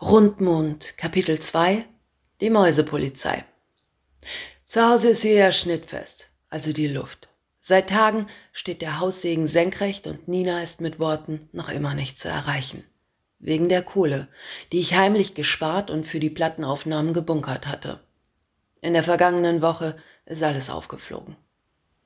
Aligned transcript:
Rundmond, 0.00 0.96
Kapitel 0.96 1.40
2 1.40 1.84
Die 2.40 2.50
Mäusepolizei. 2.50 3.44
Zu 4.64 4.88
Hause 4.88 5.08
ist 5.08 5.22
sie 5.22 5.30
eher 5.32 5.50
schnittfest, 5.50 6.28
also 6.50 6.72
die 6.72 6.86
Luft. 6.86 7.28
Seit 7.58 7.90
Tagen 7.90 8.28
steht 8.52 8.80
der 8.80 9.00
Haussegen 9.00 9.48
senkrecht 9.48 10.06
und 10.06 10.28
Nina 10.28 10.62
ist 10.62 10.80
mit 10.80 11.00
Worten 11.00 11.48
noch 11.50 11.68
immer 11.68 11.94
nicht 11.94 12.20
zu 12.20 12.28
erreichen. 12.28 12.84
Wegen 13.40 13.68
der 13.68 13.82
Kohle, 13.82 14.28
die 14.70 14.78
ich 14.78 14.94
heimlich 14.94 15.34
gespart 15.34 15.90
und 15.90 16.06
für 16.06 16.20
die 16.20 16.30
Plattenaufnahmen 16.30 17.12
gebunkert 17.12 17.66
hatte. 17.66 17.98
In 18.80 18.92
der 18.92 19.02
vergangenen 19.02 19.62
Woche 19.62 19.96
ist 20.26 20.44
alles 20.44 20.70
aufgeflogen. 20.70 21.34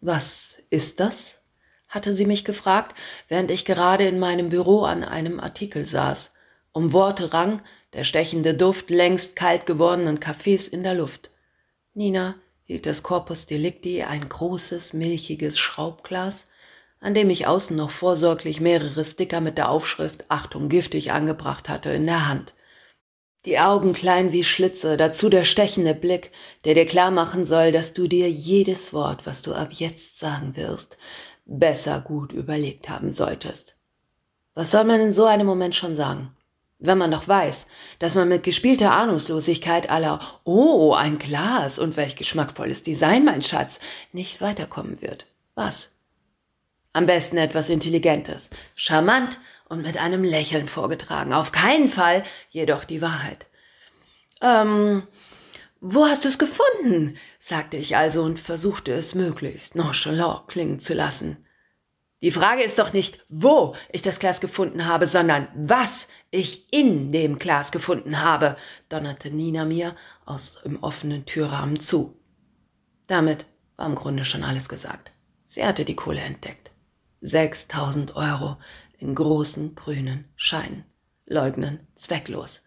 Was 0.01 0.57
ist 0.71 0.99
das? 0.99 1.43
hatte 1.89 2.15
sie 2.15 2.25
mich 2.25 2.47
gefragt, 2.47 2.97
während 3.29 3.51
ich 3.51 3.67
gerade 3.67 4.07
in 4.07 4.19
meinem 4.19 4.49
Büro 4.49 4.85
an 4.85 5.05
einem 5.05 5.39
Artikel 5.39 5.85
saß. 5.85 6.33
Um 6.73 6.95
Worte 6.95 7.35
rang 7.35 7.61
der 7.93 8.05
stechende 8.05 8.55
Duft 8.55 8.91
längst 8.91 9.37
kalt 9.37 9.67
gewordenen 9.67 10.21
Kaffees 10.21 10.69
in 10.69 10.83
der 10.83 10.95
Luft. 10.95 11.31
Nina 11.95 12.37
hielt 12.65 12.87
das 12.87 13.03
Corpus 13.03 13.47
Delicti, 13.47 14.03
ein 14.03 14.29
großes, 14.29 14.95
milchiges 14.95 15.59
Schraubglas, 15.59 16.49
an 17.01 17.15
dem 17.15 17.31
ich 17.31 17.47
außen 17.47 17.77
noch 17.77 17.91
vorsorglich 17.91 18.61
mehrere 18.61 19.05
Sticker 19.05 19.41
mit 19.41 19.59
der 19.59 19.69
Aufschrift 19.69 20.25
Achtung 20.29 20.69
giftig 20.69 21.13
angebracht 21.13 21.69
hatte, 21.69 21.91
in 21.91 22.07
der 22.07 22.29
Hand. 22.29 22.55
Die 23.45 23.59
Augen 23.59 23.93
klein 23.93 24.31
wie 24.33 24.45
Schlitze, 24.45 24.97
dazu 24.97 25.29
der 25.29 25.45
stechende 25.45 25.95
Blick, 25.97 26.31
der 26.65 26.75
dir 26.75 26.87
klar 26.87 27.11
machen 27.11 27.45
soll, 27.45 27.73
dass 27.73 27.93
du 27.93 28.07
dir 28.07 28.31
jedes 28.31 28.93
Wort, 28.93 29.27
was 29.27 29.43
du 29.43 29.53
ab 29.53 29.73
jetzt 29.73 30.21
sagen 30.21 30.57
wirst, 30.57 30.97
besser 31.45 32.01
gut 32.01 32.33
überlegt 32.33 32.89
haben 32.89 33.11
solltest. 33.11 33.77
Was 34.55 34.71
soll 34.71 34.85
man 34.85 35.01
in 35.01 35.13
so 35.13 35.25
einem 35.25 35.47
Moment 35.47 35.75
schon 35.75 35.97
sagen? 35.97 36.37
Wenn 36.85 36.99
man 36.99 37.13
doch 37.13 37.29
weiß, 37.29 37.67
dass 38.01 38.17
man 38.17 38.29
mit 38.29 38.43
gespielter 38.43 38.91
Ahnungslosigkeit 38.91 39.89
aller 39.89 40.19
Oh, 40.43 40.95
ein 40.95 41.17
Glas 41.21 41.79
und 41.79 41.97
welch 41.97 42.17
geschmackvolles 42.17 42.83
Design, 42.83 43.25
mein 43.25 43.41
Schatz, 43.41 43.79
nicht 44.13 44.41
weiterkommen 44.41 45.01
wird. 45.01 45.27
Was? 45.55 45.93
Am 46.93 47.07
besten 47.07 47.37
etwas 47.37 47.71
Intelligentes, 47.71 48.51
charmant 48.75 49.39
und 49.69 49.83
mit 49.83 49.97
einem 49.97 50.25
Lächeln 50.25 50.67
vorgetragen. 50.67 51.33
Auf 51.33 51.53
keinen 51.53 51.87
Fall 51.87 52.25
jedoch 52.51 52.85
die 52.85 53.01
Wahrheit. 53.01 53.47
Ähm, 54.41 55.05
wo 55.81 56.07
hast 56.07 56.25
du 56.25 56.29
es 56.29 56.39
gefunden? 56.39 57.17
sagte 57.39 57.77
ich 57.77 57.97
also 57.97 58.25
und 58.25 58.41
versuchte 58.41 58.93
es 58.93 59.15
möglichst 59.15 59.77
nonchalant 59.77 60.49
klingen 60.49 60.81
zu 60.81 60.95
lassen. 60.95 61.42
Die 62.23 62.31
Frage 62.31 62.63
ist 62.63 62.79
doch 62.79 62.93
nicht, 62.93 63.25
wo 63.29 63.75
ich 63.91 64.01
das 64.01 64.21
Glas 64.21 64.41
gefunden 64.41 64.87
habe, 64.87 65.09
sondern 65.09 65.49
was 65.57 66.07
ich 66.31 66.73
in 66.73 67.11
dem 67.11 67.37
Glas 67.37 67.73
gefunden 67.73 68.21
habe, 68.21 68.57
donnerte 68.89 69.31
Nina 69.31 69.65
mir 69.65 69.97
aus 70.25 70.63
dem 70.63 70.81
offenen 70.85 71.27
Türrahmen 71.27 71.81
zu. 71.81 72.17
Damit 73.09 73.47
war 73.77 73.87
im 73.87 73.97
Grunde 73.97 74.25
schon 74.25 74.45
alles 74.45 74.69
gesagt. 74.69 75.11
Sie 75.45 75.65
hatte 75.65 75.85
die 75.85 75.97
Kohle 75.97 76.21
entdeckt. 76.21 76.71
6000 77.23 78.15
Euro 78.15 78.57
in 78.99 79.17
großen 79.17 79.75
grünen 79.75 80.33
Scheinen. 80.37 80.85
Leugnen 81.27 81.87
zwecklos. 81.97 82.63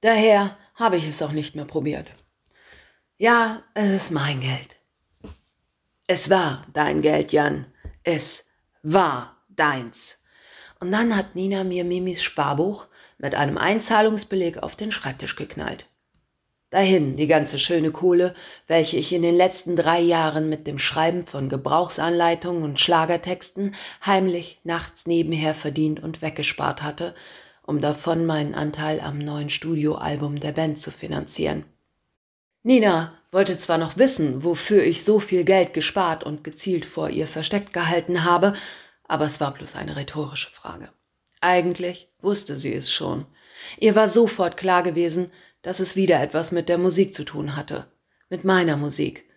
Daher 0.00 0.56
habe 0.74 0.96
ich 0.96 1.06
es 1.06 1.22
auch 1.22 1.32
nicht 1.32 1.54
mehr 1.54 1.66
probiert. 1.66 2.10
Ja, 3.16 3.62
es 3.74 3.92
ist 3.92 4.10
mein 4.10 4.40
Geld. 4.40 4.78
Es 6.08 6.30
war 6.30 6.66
dein 6.72 7.00
Geld, 7.00 7.30
Jan. 7.30 7.66
Es 8.02 8.44
war 8.82 9.36
deins. 9.48 10.18
Und 10.80 10.92
dann 10.92 11.14
hat 11.14 11.34
Nina 11.34 11.64
mir 11.64 11.84
Mimis 11.84 12.22
Sparbuch 12.22 12.86
mit 13.18 13.34
einem 13.34 13.58
Einzahlungsbeleg 13.58 14.62
auf 14.62 14.76
den 14.76 14.92
Schreibtisch 14.92 15.36
geknallt. 15.36 15.86
Dahin 16.70 17.16
die 17.16 17.26
ganze 17.26 17.58
schöne 17.58 17.90
Kohle, 17.90 18.34
welche 18.68 18.96
ich 18.96 19.12
in 19.12 19.22
den 19.22 19.36
letzten 19.36 19.74
drei 19.74 20.00
Jahren 20.00 20.48
mit 20.48 20.68
dem 20.68 20.78
Schreiben 20.78 21.26
von 21.26 21.48
Gebrauchsanleitungen 21.48 22.62
und 22.62 22.78
Schlagertexten 22.78 23.74
heimlich 24.06 24.60
nachts 24.62 25.06
nebenher 25.06 25.52
verdient 25.52 26.00
und 26.00 26.22
weggespart 26.22 26.82
hatte, 26.82 27.14
um 27.66 27.80
davon 27.80 28.24
meinen 28.24 28.54
Anteil 28.54 29.00
am 29.00 29.18
neuen 29.18 29.50
Studioalbum 29.50 30.38
der 30.38 30.52
Band 30.52 30.80
zu 30.80 30.92
finanzieren. 30.92 31.64
Nina 32.62 33.19
wollte 33.32 33.58
zwar 33.58 33.78
noch 33.78 33.96
wissen, 33.96 34.44
wofür 34.44 34.82
ich 34.82 35.04
so 35.04 35.20
viel 35.20 35.44
Geld 35.44 35.72
gespart 35.72 36.24
und 36.24 36.44
gezielt 36.44 36.84
vor 36.84 37.10
ihr 37.10 37.26
versteckt 37.26 37.72
gehalten 37.72 38.24
habe, 38.24 38.54
aber 39.04 39.26
es 39.26 39.40
war 39.40 39.52
bloß 39.52 39.76
eine 39.76 39.96
rhetorische 39.96 40.50
Frage. 40.50 40.90
Eigentlich 41.40 42.08
wusste 42.20 42.56
sie 42.56 42.74
es 42.74 42.92
schon. 42.92 43.26
Ihr 43.78 43.94
war 43.94 44.08
sofort 44.08 44.56
klar 44.56 44.82
gewesen, 44.82 45.30
dass 45.62 45.80
es 45.80 45.96
wieder 45.96 46.20
etwas 46.20 46.52
mit 46.52 46.68
der 46.68 46.78
Musik 46.78 47.14
zu 47.14 47.24
tun 47.24 47.56
hatte, 47.56 47.86
mit 48.28 48.44
meiner 48.44 48.76
Musik, 48.76 49.28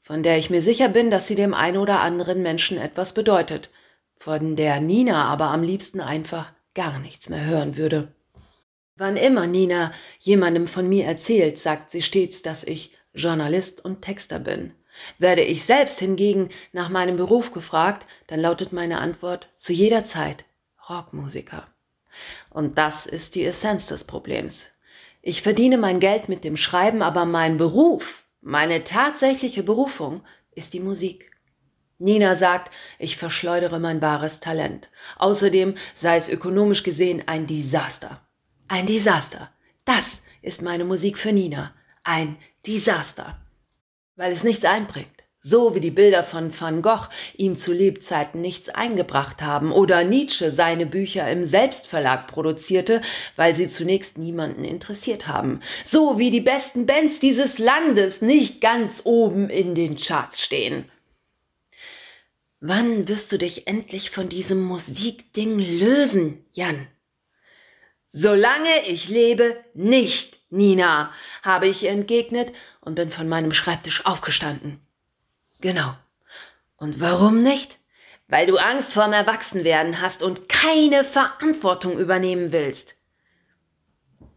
von 0.00 0.22
der 0.22 0.38
ich 0.38 0.50
mir 0.50 0.62
sicher 0.62 0.88
bin, 0.88 1.10
dass 1.10 1.26
sie 1.26 1.34
dem 1.34 1.54
einen 1.54 1.76
oder 1.76 2.00
anderen 2.00 2.42
Menschen 2.42 2.78
etwas 2.78 3.14
bedeutet, 3.14 3.70
von 4.16 4.56
der 4.56 4.80
Nina 4.80 5.24
aber 5.24 5.46
am 5.46 5.62
liebsten 5.62 6.00
einfach 6.00 6.52
gar 6.74 6.98
nichts 6.98 7.28
mehr 7.28 7.44
hören 7.44 7.76
würde. 7.76 8.14
Wann 8.96 9.16
immer 9.16 9.46
Nina 9.46 9.92
jemandem 10.18 10.68
von 10.68 10.88
mir 10.88 11.06
erzählt, 11.06 11.58
sagt 11.58 11.90
sie 11.90 12.02
stets, 12.02 12.42
dass 12.42 12.64
ich 12.64 12.94
Journalist 13.14 13.84
und 13.84 14.02
Texter 14.02 14.38
bin. 14.38 14.72
Werde 15.18 15.42
ich 15.42 15.64
selbst 15.64 15.98
hingegen 16.00 16.50
nach 16.72 16.88
meinem 16.88 17.16
Beruf 17.16 17.52
gefragt, 17.52 18.06
dann 18.26 18.40
lautet 18.40 18.72
meine 18.72 18.98
Antwort 19.00 19.48
zu 19.56 19.72
jeder 19.72 20.04
Zeit 20.04 20.44
Rockmusiker. 20.88 21.68
Und 22.50 22.78
das 22.78 23.06
ist 23.06 23.34
die 23.34 23.44
Essenz 23.44 23.86
des 23.86 24.04
Problems. 24.04 24.66
Ich 25.22 25.42
verdiene 25.42 25.76
mein 25.76 26.00
Geld 26.00 26.28
mit 26.28 26.44
dem 26.44 26.56
Schreiben, 26.56 27.02
aber 27.02 27.24
mein 27.24 27.56
Beruf, 27.56 28.24
meine 28.40 28.84
tatsächliche 28.84 29.62
Berufung 29.62 30.22
ist 30.52 30.72
die 30.72 30.80
Musik. 30.80 31.30
Nina 31.98 32.34
sagt, 32.34 32.72
ich 32.98 33.18
verschleudere 33.18 33.78
mein 33.78 34.00
wahres 34.00 34.40
Talent. 34.40 34.88
Außerdem 35.18 35.74
sei 35.94 36.16
es 36.16 36.30
ökonomisch 36.30 36.82
gesehen 36.82 37.22
ein 37.26 37.46
Desaster. 37.46 38.26
Ein 38.68 38.86
Desaster. 38.86 39.50
Das 39.84 40.22
ist 40.40 40.62
meine 40.62 40.84
Musik 40.84 41.18
für 41.18 41.32
Nina. 41.32 41.74
Ein 42.02 42.36
Desaster. 42.66 43.38
Weil 44.16 44.32
es 44.32 44.44
nichts 44.44 44.64
einbringt. 44.64 45.08
So 45.42 45.74
wie 45.74 45.80
die 45.80 45.90
Bilder 45.90 46.22
von 46.22 46.52
Van 46.58 46.82
Gogh 46.82 47.08
ihm 47.38 47.56
zu 47.56 47.72
Lebzeiten 47.72 48.42
nichts 48.42 48.68
eingebracht 48.68 49.40
haben 49.40 49.72
oder 49.72 50.04
Nietzsche 50.04 50.52
seine 50.52 50.84
Bücher 50.84 51.30
im 51.30 51.44
Selbstverlag 51.44 52.26
produzierte, 52.26 53.00
weil 53.36 53.56
sie 53.56 53.70
zunächst 53.70 54.18
niemanden 54.18 54.64
interessiert 54.64 55.28
haben. 55.28 55.60
So 55.86 56.18
wie 56.18 56.30
die 56.30 56.42
besten 56.42 56.84
Bands 56.84 57.20
dieses 57.20 57.58
Landes 57.58 58.20
nicht 58.20 58.60
ganz 58.60 59.00
oben 59.04 59.48
in 59.48 59.74
den 59.74 59.96
Charts 59.96 60.42
stehen. 60.42 60.84
Wann 62.60 63.08
wirst 63.08 63.32
du 63.32 63.38
dich 63.38 63.66
endlich 63.66 64.10
von 64.10 64.28
diesem 64.28 64.62
Musikding 64.62 65.58
lösen, 65.58 66.44
Jan? 66.52 66.86
Solange 68.08 68.86
ich 68.86 69.08
lebe, 69.08 69.56
nicht, 69.72 70.39
Nina, 70.50 71.12
habe 71.42 71.68
ich 71.68 71.84
ihr 71.84 71.90
entgegnet 71.90 72.52
und 72.80 72.96
bin 72.96 73.10
von 73.10 73.28
meinem 73.28 73.52
Schreibtisch 73.52 74.04
aufgestanden. 74.04 74.80
Genau. 75.60 75.94
Und 76.76 77.00
warum 77.00 77.42
nicht? 77.42 77.78
Weil 78.26 78.46
du 78.46 78.56
Angst 78.56 78.92
vorm 78.92 79.12
Erwachsenwerden 79.12 80.00
hast 80.00 80.22
und 80.22 80.48
keine 80.48 81.04
Verantwortung 81.04 81.98
übernehmen 81.98 82.52
willst. 82.52 82.96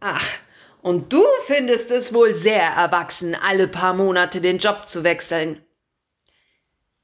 Ach, 0.00 0.26
und 0.82 1.12
du 1.12 1.24
findest 1.46 1.90
es 1.90 2.14
wohl 2.14 2.36
sehr 2.36 2.62
erwachsen, 2.62 3.34
alle 3.34 3.66
paar 3.66 3.94
Monate 3.94 4.40
den 4.40 4.58
Job 4.58 4.86
zu 4.86 5.02
wechseln. 5.02 5.64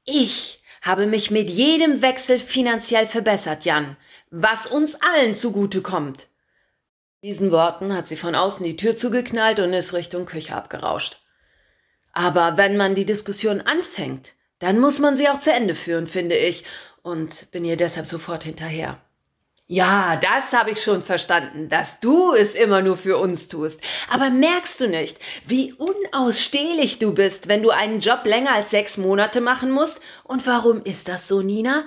Ich 0.05 0.63
habe 0.81 1.05
mich 1.05 1.31
mit 1.31 1.49
jedem 1.49 2.01
Wechsel 2.01 2.39
finanziell 2.39 3.07
verbessert, 3.07 3.65
Jan, 3.65 3.97
was 4.29 4.67
uns 4.67 4.95
allen 4.95 5.35
zugute 5.35 5.81
kommt 5.81 6.27
diesen 7.23 7.51
Worten 7.51 7.95
hat 7.95 8.07
sie 8.07 8.17
von 8.17 8.35
außen 8.35 8.63
die 8.65 8.75
Tür 8.75 8.97
zugeknallt 8.97 9.59
und 9.59 9.73
ist 9.73 9.93
Richtung 9.93 10.25
Küche 10.25 10.55
abgerauscht. 10.55 11.19
Aber 12.13 12.57
wenn 12.57 12.77
man 12.77 12.95
die 12.95 13.05
Diskussion 13.05 13.61
anfängt, 13.61 14.33
dann 14.59 14.79
muss 14.79 14.99
man 14.99 15.15
sie 15.15 15.29
auch 15.29 15.39
zu 15.39 15.51
Ende 15.51 15.75
führen, 15.75 16.07
finde 16.07 16.35
ich, 16.35 16.63
und 17.03 17.49
bin 17.51 17.65
ihr 17.65 17.77
deshalb 17.77 18.05
sofort 18.05 18.43
hinterher. 18.43 18.99
Ja, 19.73 20.17
das 20.17 20.51
habe 20.51 20.71
ich 20.71 20.83
schon 20.83 21.01
verstanden, 21.01 21.69
dass 21.69 22.01
du 22.01 22.33
es 22.33 22.55
immer 22.55 22.81
nur 22.81 22.97
für 22.97 23.17
uns 23.17 23.47
tust. 23.47 23.79
Aber 24.09 24.29
merkst 24.29 24.81
du 24.81 24.89
nicht, 24.89 25.17
wie 25.47 25.71
unausstehlich 25.71 26.99
du 26.99 27.13
bist, 27.13 27.47
wenn 27.47 27.63
du 27.63 27.69
einen 27.69 28.01
Job 28.01 28.25
länger 28.25 28.53
als 28.53 28.71
sechs 28.71 28.97
Monate 28.97 29.39
machen 29.39 29.71
musst? 29.71 30.01
Und 30.25 30.45
warum 30.45 30.83
ist 30.83 31.07
das 31.07 31.29
so, 31.29 31.41
Nina? 31.41 31.85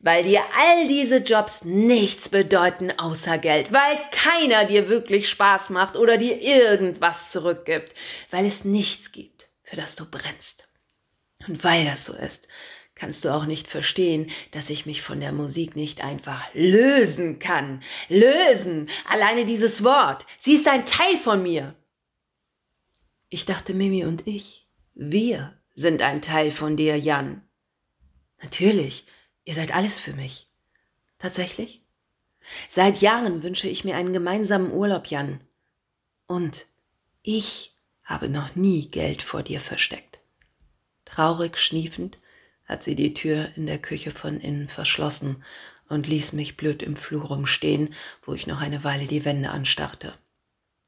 weil 0.00 0.22
dir 0.22 0.40
all 0.56 0.86
diese 0.86 1.16
Jobs 1.16 1.64
nichts 1.64 2.28
bedeuten 2.28 2.92
außer 2.98 3.36
Geld, 3.36 3.72
weil 3.72 3.98
keiner 4.12 4.64
dir 4.64 4.88
wirklich 4.88 5.28
Spaß 5.28 5.70
macht 5.70 5.96
oder 5.96 6.16
dir 6.16 6.40
irgendwas 6.40 7.32
zurückgibt, 7.32 7.94
weil 8.30 8.46
es 8.46 8.64
nichts 8.64 9.10
gibt, 9.10 9.48
für 9.64 9.74
das 9.74 9.96
du 9.96 10.08
brennst. 10.08 10.68
Und 11.48 11.64
weil 11.64 11.84
das 11.84 12.04
so 12.04 12.14
ist, 12.14 12.46
kannst 12.98 13.24
du 13.24 13.32
auch 13.32 13.46
nicht 13.46 13.68
verstehen, 13.68 14.30
dass 14.50 14.70
ich 14.70 14.84
mich 14.84 15.02
von 15.02 15.20
der 15.20 15.32
Musik 15.32 15.76
nicht 15.76 16.02
einfach 16.04 16.52
lösen 16.52 17.38
kann. 17.38 17.80
Lösen! 18.08 18.88
Alleine 19.08 19.44
dieses 19.44 19.84
Wort. 19.84 20.26
Sie 20.40 20.54
ist 20.54 20.68
ein 20.68 20.84
Teil 20.84 21.16
von 21.16 21.42
mir. 21.42 21.74
Ich 23.28 23.44
dachte, 23.44 23.74
Mimi 23.74 24.04
und 24.04 24.26
ich, 24.26 24.66
wir 24.94 25.56
sind 25.70 26.02
ein 26.02 26.22
Teil 26.22 26.50
von 26.50 26.76
dir, 26.76 26.98
Jan. 26.98 27.42
Natürlich, 28.42 29.06
ihr 29.44 29.54
seid 29.54 29.74
alles 29.74 29.98
für 29.98 30.12
mich. 30.12 30.48
Tatsächlich? 31.18 31.82
Seit 32.68 33.00
Jahren 33.00 33.42
wünsche 33.42 33.68
ich 33.68 33.84
mir 33.84 33.96
einen 33.96 34.12
gemeinsamen 34.12 34.72
Urlaub, 34.72 35.06
Jan. 35.06 35.40
Und 36.26 36.66
ich 37.22 37.74
habe 38.04 38.28
noch 38.28 38.56
nie 38.56 38.88
Geld 38.88 39.22
vor 39.22 39.42
dir 39.42 39.60
versteckt. 39.60 40.18
Traurig 41.04 41.58
schniefend 41.58 42.18
hat 42.68 42.82
sie 42.84 42.94
die 42.94 43.14
Tür 43.14 43.48
in 43.56 43.66
der 43.66 43.78
Küche 43.78 44.10
von 44.10 44.40
innen 44.40 44.68
verschlossen 44.68 45.42
und 45.88 46.06
ließ 46.06 46.34
mich 46.34 46.56
blöd 46.56 46.82
im 46.82 46.96
Flur 46.96 47.24
rumstehen, 47.24 47.94
wo 48.22 48.34
ich 48.34 48.46
noch 48.46 48.60
eine 48.60 48.84
Weile 48.84 49.06
die 49.06 49.24
Wände 49.24 49.50
anstarrte. 49.50 50.14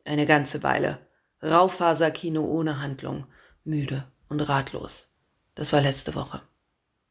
Eine 0.04 0.26
ganze 0.26 0.62
Weile. 0.62 0.98
Raufaserkino 1.42 2.44
ohne 2.44 2.80
Handlung, 2.80 3.26
müde 3.64 4.04
und 4.28 4.40
ratlos. 4.40 5.08
Das 5.54 5.72
war 5.72 5.80
letzte 5.80 6.14
Woche. 6.14 6.42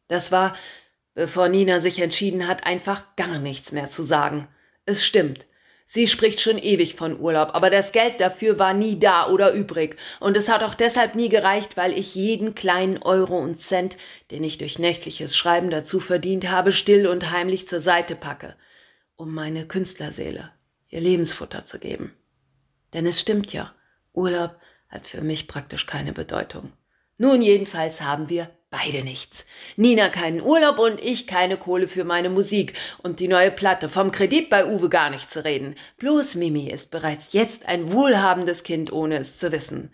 Das 0.07 0.31
war, 0.31 0.55
bevor 1.15 1.49
Nina 1.49 1.79
sich 1.79 1.99
entschieden 1.99 2.47
hat, 2.47 2.65
einfach 2.65 3.15
gar 3.15 3.39
nichts 3.39 3.71
mehr 3.71 3.89
zu 3.89 4.03
sagen. 4.03 4.47
Es 4.85 5.03
stimmt. 5.03 5.47
Sie 5.91 6.07
spricht 6.07 6.39
schon 6.39 6.59
ewig 6.59 6.93
von 6.93 7.19
Urlaub, 7.19 7.55
aber 7.55 7.71
das 7.71 7.91
Geld 7.91 8.21
dafür 8.21 8.59
war 8.59 8.75
nie 8.75 8.99
da 8.99 9.27
oder 9.27 9.53
übrig. 9.53 9.97
Und 10.19 10.37
es 10.37 10.47
hat 10.47 10.61
auch 10.61 10.75
deshalb 10.75 11.15
nie 11.15 11.29
gereicht, 11.29 11.77
weil 11.77 11.97
ich 11.97 12.13
jeden 12.13 12.53
kleinen 12.53 13.01
Euro 13.01 13.39
und 13.39 13.59
Cent, 13.59 13.97
den 14.29 14.43
ich 14.43 14.59
durch 14.59 14.77
nächtliches 14.77 15.35
Schreiben 15.35 15.71
dazu 15.71 15.99
verdient 15.99 16.47
habe, 16.51 16.73
still 16.73 17.07
und 17.07 17.31
heimlich 17.31 17.67
zur 17.67 17.81
Seite 17.81 18.15
packe, 18.15 18.55
um 19.15 19.33
meine 19.33 19.65
Künstlerseele 19.65 20.51
ihr 20.89 21.01
Lebensfutter 21.01 21.65
zu 21.65 21.79
geben. 21.79 22.13
Denn 22.93 23.07
es 23.07 23.19
stimmt 23.19 23.51
ja, 23.51 23.73
Urlaub 24.13 24.59
hat 24.89 25.07
für 25.07 25.21
mich 25.21 25.47
praktisch 25.47 25.87
keine 25.87 26.13
Bedeutung. 26.13 26.71
Nun 27.17 27.41
jedenfalls 27.41 28.01
haben 28.01 28.29
wir 28.29 28.51
beide 28.69 29.03
nichts. 29.03 29.45
Nina 29.75 30.09
keinen 30.09 30.41
Urlaub 30.41 30.79
und 30.79 31.01
ich 31.01 31.27
keine 31.27 31.57
Kohle 31.57 31.87
für 31.87 32.03
meine 32.03 32.29
Musik 32.29 32.73
und 32.99 33.19
die 33.19 33.27
neue 33.27 33.51
Platte. 33.51 33.89
Vom 33.89 34.11
Kredit 34.11 34.49
bei 34.49 34.65
Uwe 34.65 34.89
gar 34.89 35.09
nicht 35.09 35.31
zu 35.31 35.43
reden. 35.43 35.75
Bloß 35.97 36.35
Mimi 36.35 36.69
ist 36.69 36.91
bereits 36.91 37.33
jetzt 37.33 37.65
ein 37.65 37.91
wohlhabendes 37.91 38.63
Kind, 38.63 38.91
ohne 38.91 39.17
es 39.17 39.37
zu 39.37 39.51
wissen. 39.51 39.91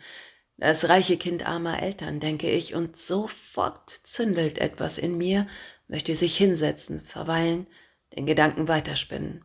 Das 0.57 0.87
reiche 0.87 1.17
Kind 1.17 1.45
armer 1.45 1.81
Eltern, 1.81 2.19
denke 2.19 2.49
ich, 2.49 2.75
und 2.75 2.97
sofort 2.97 3.99
zündelt 4.03 4.57
etwas 4.57 4.97
in 4.97 5.17
mir, 5.17 5.47
möchte 5.87 6.15
sich 6.15 6.37
hinsetzen, 6.37 7.01
verweilen, 7.01 7.67
den 8.15 8.25
Gedanken 8.25 8.67
weiterspinnen 8.67 9.43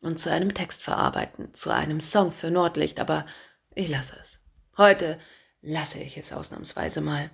und 0.00 0.18
zu 0.18 0.30
einem 0.30 0.54
Text 0.54 0.82
verarbeiten, 0.82 1.54
zu 1.54 1.70
einem 1.70 2.00
Song 2.00 2.32
für 2.32 2.50
Nordlicht, 2.50 3.00
aber 3.00 3.26
ich 3.74 3.88
lasse 3.88 4.16
es. 4.20 4.40
Heute 4.76 5.18
lasse 5.60 5.98
ich 5.98 6.16
es 6.16 6.32
ausnahmsweise 6.32 7.00
mal. 7.00 7.30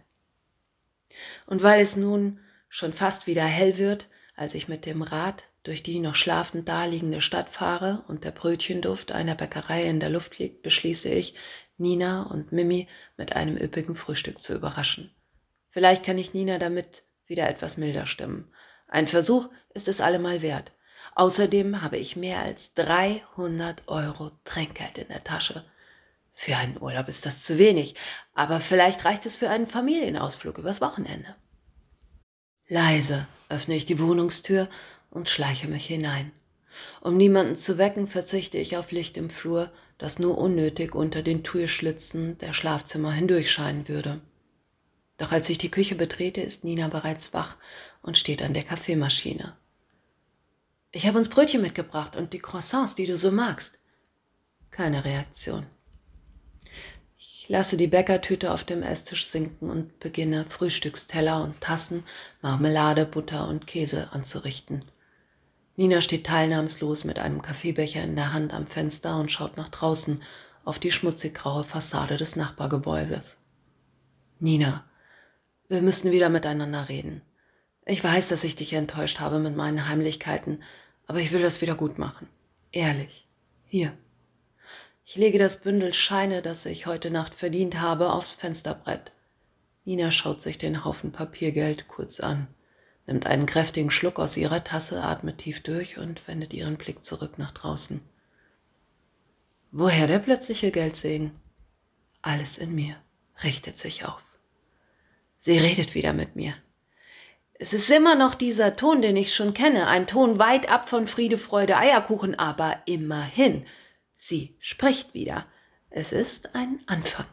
Und 1.46 1.62
weil 1.62 1.81
es 1.81 1.96
nun 1.96 2.40
schon 2.69 2.93
fast 2.93 3.26
wieder 3.26 3.44
hell 3.44 3.78
wird, 3.78 4.08
als 4.37 4.55
ich 4.55 4.69
mit 4.69 4.87
dem 4.87 5.02
Rad 5.02 5.44
durch 5.62 5.82
die 5.82 5.99
noch 5.99 6.14
schlafend 6.14 6.69
daliegende 6.69 7.20
Stadt 7.20 7.49
fahre 7.49 8.05
und 8.08 8.25
der 8.25 8.31
Brötchenduft 8.31 9.12
einer 9.12 9.34
Bäckerei 9.34 9.84
in 9.84 10.00
der 10.00 10.10
Luft 10.10 10.38
liegt, 10.38 10.62
beschließe 10.62 11.08
ich, 11.08 11.34
Nina 11.76 12.22
und 12.22 12.52
Mimi 12.52 12.88
mit 13.16 13.37
einem 13.37 13.56
üppigen 13.56 13.94
Frühstück 13.94 14.40
zu 14.40 14.55
überraschen. 14.55 15.14
Vielleicht 15.70 16.05
kann 16.05 16.19
ich 16.19 16.34
Nina 16.34 16.58
damit 16.58 17.05
wieder 17.26 17.49
etwas 17.49 17.76
milder 17.76 18.06
stimmen. 18.06 18.52
Ein 18.87 19.06
Versuch 19.06 19.49
ist 19.75 19.88
es 19.88 20.00
allemal 20.00 20.43
wert. 20.43 20.72
Außerdem 21.14 21.82
habe 21.82 21.99
ich 21.99 22.16
mehr 22.16 22.40
als 22.40 22.72
300 22.75 23.87
Euro 23.87 24.31
Trinkgeld 24.44 24.99
in 24.99 25.08
der 25.08 25.25
Tasche. 25.25 25.64
Für 26.40 26.56
einen 26.56 26.81
Urlaub 26.81 27.08
ist 27.08 27.26
das 27.26 27.43
zu 27.43 27.58
wenig, 27.58 27.96
aber 28.32 28.61
vielleicht 28.61 29.05
reicht 29.05 29.26
es 29.26 29.35
für 29.35 29.50
einen 29.50 29.67
Familienausflug 29.67 30.58
übers 30.58 30.81
Wochenende. 30.81 31.35
Leise 32.69 33.26
öffne 33.49 33.75
ich 33.75 33.87
die 33.87 33.99
Wohnungstür 33.99 34.69
und 35.11 35.29
schleiche 35.29 35.67
mich 35.67 35.87
hinein. 35.87 36.31
Um 37.00 37.17
niemanden 37.17 37.58
zu 37.58 37.76
wecken, 37.76 38.06
verzichte 38.06 38.56
ich 38.56 38.76
auf 38.76 38.93
Licht 38.93 39.17
im 39.17 39.31
Flur, 39.31 39.73
das 39.99 40.20
nur 40.20 40.38
unnötig 40.38 40.94
unter 40.94 41.25
den 41.25 41.43
Türschlitzen 41.43 42.38
der 42.38 42.52
Schlafzimmer 42.52 43.11
hindurchscheinen 43.11 43.88
würde. 43.88 44.20
Doch 45.17 45.32
als 45.32 45.50
ich 45.50 45.58
die 45.58 45.73
Küche 45.73 45.96
betrete, 45.96 46.41
ist 46.41 46.62
Nina 46.62 46.87
bereits 46.87 47.34
wach 47.34 47.56
und 48.00 48.17
steht 48.17 48.43
an 48.43 48.55
der 48.55 48.62
Kaffeemaschine. 48.62 49.56
Ich 50.93 51.08
habe 51.08 51.19
uns 51.19 51.31
Brötchen 51.31 51.62
mitgebracht 51.62 52.14
und 52.14 52.32
die 52.32 52.38
Croissants, 52.38 52.94
die 52.94 53.06
du 53.06 53.19
so 53.19 53.32
magst. 53.32 53.81
Keine 54.70 55.05
Reaktion 55.05 55.67
lasse 57.48 57.76
die 57.76 57.86
Bäckertüte 57.86 58.52
auf 58.52 58.64
dem 58.64 58.82
Esstisch 58.82 59.26
sinken 59.26 59.70
und 59.70 59.98
beginne 60.00 60.46
Frühstücksteller 60.48 61.42
und 61.42 61.60
Tassen, 61.60 62.04
Marmelade, 62.42 63.06
Butter 63.06 63.48
und 63.48 63.66
Käse 63.66 64.12
anzurichten. 64.12 64.84
Nina 65.76 66.00
steht 66.00 66.26
teilnahmslos 66.26 67.04
mit 67.04 67.18
einem 67.18 67.40
Kaffeebecher 67.40 68.02
in 68.02 68.16
der 68.16 68.32
Hand 68.32 68.52
am 68.52 68.66
Fenster 68.66 69.18
und 69.18 69.32
schaut 69.32 69.56
nach 69.56 69.68
draußen 69.68 70.22
auf 70.64 70.78
die 70.78 70.90
schmutzig 70.92 71.34
graue 71.34 71.64
Fassade 71.64 72.16
des 72.16 72.36
Nachbargebäudes. 72.36 73.36
Nina, 74.40 74.84
wir 75.68 75.80
müssen 75.80 76.12
wieder 76.12 76.28
miteinander 76.28 76.88
reden. 76.88 77.22
Ich 77.86 78.04
weiß, 78.04 78.28
dass 78.28 78.44
ich 78.44 78.56
dich 78.56 78.74
enttäuscht 78.74 79.20
habe 79.20 79.38
mit 79.38 79.56
meinen 79.56 79.88
Heimlichkeiten, 79.88 80.62
aber 81.06 81.20
ich 81.20 81.32
will 81.32 81.42
das 81.42 81.62
wieder 81.62 81.74
gut 81.74 81.96
machen. 81.96 82.28
Ehrlich. 82.70 83.26
Hier. 83.64 83.96
Ich 85.10 85.16
lege 85.16 85.38
das 85.38 85.62
Bündel 85.62 85.94
Scheine, 85.94 86.43
das 86.43 86.66
ich 86.66 86.84
heute 86.84 87.10
Nacht 87.10 87.32
verdient 87.32 87.81
habe, 87.81 88.12
aufs 88.12 88.34
Fensterbrett. 88.34 89.10
Nina 89.87 90.10
schaut 90.10 90.43
sich 90.43 90.58
den 90.58 90.84
Haufen 90.84 91.12
Papiergeld 91.12 91.88
kurz 91.88 92.20
an, 92.20 92.46
nimmt 93.06 93.26
einen 93.26 93.46
kräftigen 93.46 93.90
Schluck 93.90 94.19
aus 94.19 94.37
ihrer 94.37 94.64
Tasse, 94.64 95.02
atmet 95.02 95.38
tief 95.38 95.62
durch 95.62 95.96
und 95.96 96.28
wendet 96.28 96.52
ihren 96.52 96.76
Blick 96.76 97.06
zurück 97.06 97.38
nach 97.38 97.52
draußen. 97.52 98.02
Woher 99.70 100.08
der 100.08 100.19
plötzliche 100.19 100.70
Geldsegen? 100.70 101.32
Alles 102.20 102.58
in 102.58 102.75
mir 102.75 102.94
richtet 103.43 103.78
sich 103.78 104.05
auf. 104.05 104.22
Sie 105.38 105.56
redet 105.56 105.94
wieder 105.94 106.12
mit 106.12 106.37
mir. 106.37 106.52
Es 107.55 107.72
ist 107.72 107.90
immer 107.90 108.14
noch 108.14 108.34
dieser 108.34 108.76
Ton, 108.76 109.00
den 109.00 109.16
ich 109.16 109.34
schon 109.34 109.55
kenne, 109.55 109.87
ein 109.87 110.06
Ton 110.06 110.38
weit 110.38 110.70
ab 110.70 110.90
von 110.90 111.06
Friede, 111.06 111.38
Freude, 111.38 111.78
Eierkuchen, 111.78 112.38
aber 112.38 112.82
immerhin 112.84 113.64
Sie 114.20 114.56
spricht 114.59 115.15
wieder. 115.15 115.47
Es 115.91 116.12
ist 116.12 116.55
ein 116.56 116.81
Anfang. 116.87 117.25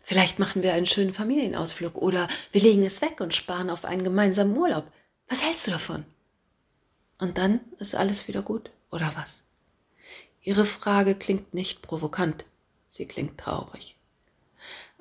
Vielleicht 0.00 0.40
machen 0.40 0.62
wir 0.64 0.74
einen 0.74 0.86
schönen 0.86 1.14
Familienausflug 1.14 1.94
oder 1.94 2.28
wir 2.50 2.60
legen 2.60 2.82
es 2.82 3.00
weg 3.00 3.20
und 3.20 3.32
sparen 3.32 3.70
auf 3.70 3.84
einen 3.84 4.02
gemeinsamen 4.02 4.56
Urlaub. 4.56 4.84
Was 5.28 5.44
hältst 5.44 5.68
du 5.68 5.70
davon? 5.70 6.04
Und 7.20 7.38
dann 7.38 7.60
ist 7.78 7.94
alles 7.94 8.26
wieder 8.26 8.42
gut, 8.42 8.70
oder 8.90 9.12
was? 9.14 9.42
Ihre 10.42 10.64
Frage 10.64 11.14
klingt 11.14 11.54
nicht 11.54 11.80
provokant, 11.80 12.44
sie 12.88 13.06
klingt 13.06 13.38
traurig. 13.38 13.96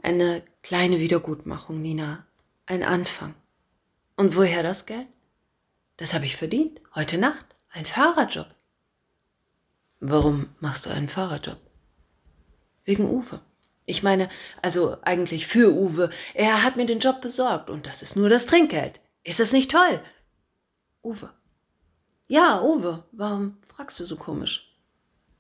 Eine 0.04 0.44
kleine 0.62 1.00
Wiedergutmachung, 1.00 1.82
Nina, 1.82 2.28
ein 2.68 2.84
Anfang. 2.84 3.34
Und 4.16 4.36
woher 4.36 4.62
das 4.62 4.86
Geld? 4.86 5.08
Das 5.98 6.14
habe 6.14 6.26
ich 6.26 6.36
verdient, 6.36 6.80
heute 6.94 7.18
Nacht, 7.18 7.46
ein 7.72 7.88
Fahrerjob. 7.88 8.48
Warum 10.02 10.50
machst 10.60 10.88
du 10.88 10.90
einen 10.90 11.10
Fahrerjob? 11.10 11.58
Wegen 12.86 13.06
Uwe. 13.06 13.40
Ich 13.86 14.02
meine, 14.02 14.30
also 14.64 14.98
eigentlich 15.04 15.46
für 15.46 15.72
Uwe. 15.74 16.10
Er 16.34 16.64
hat 16.64 16.76
mir 16.76 16.88
den 16.88 17.00
Job 17.00 17.22
besorgt 17.22 17.70
und 17.70 17.86
das 17.86 18.02
ist 18.02 18.16
nur 18.16 18.28
das 18.28 18.48
Trinkgeld. 18.48 19.00
Ist 19.24 19.40
das 19.40 19.54
nicht 19.54 19.70
toll? 19.70 20.02
Uwe. 21.04 21.30
Ja, 22.28 22.62
Uwe, 22.64 23.04
warum 23.12 23.58
fragst 23.68 24.00
du 24.00 24.04
so 24.04 24.16
komisch? 24.16 24.74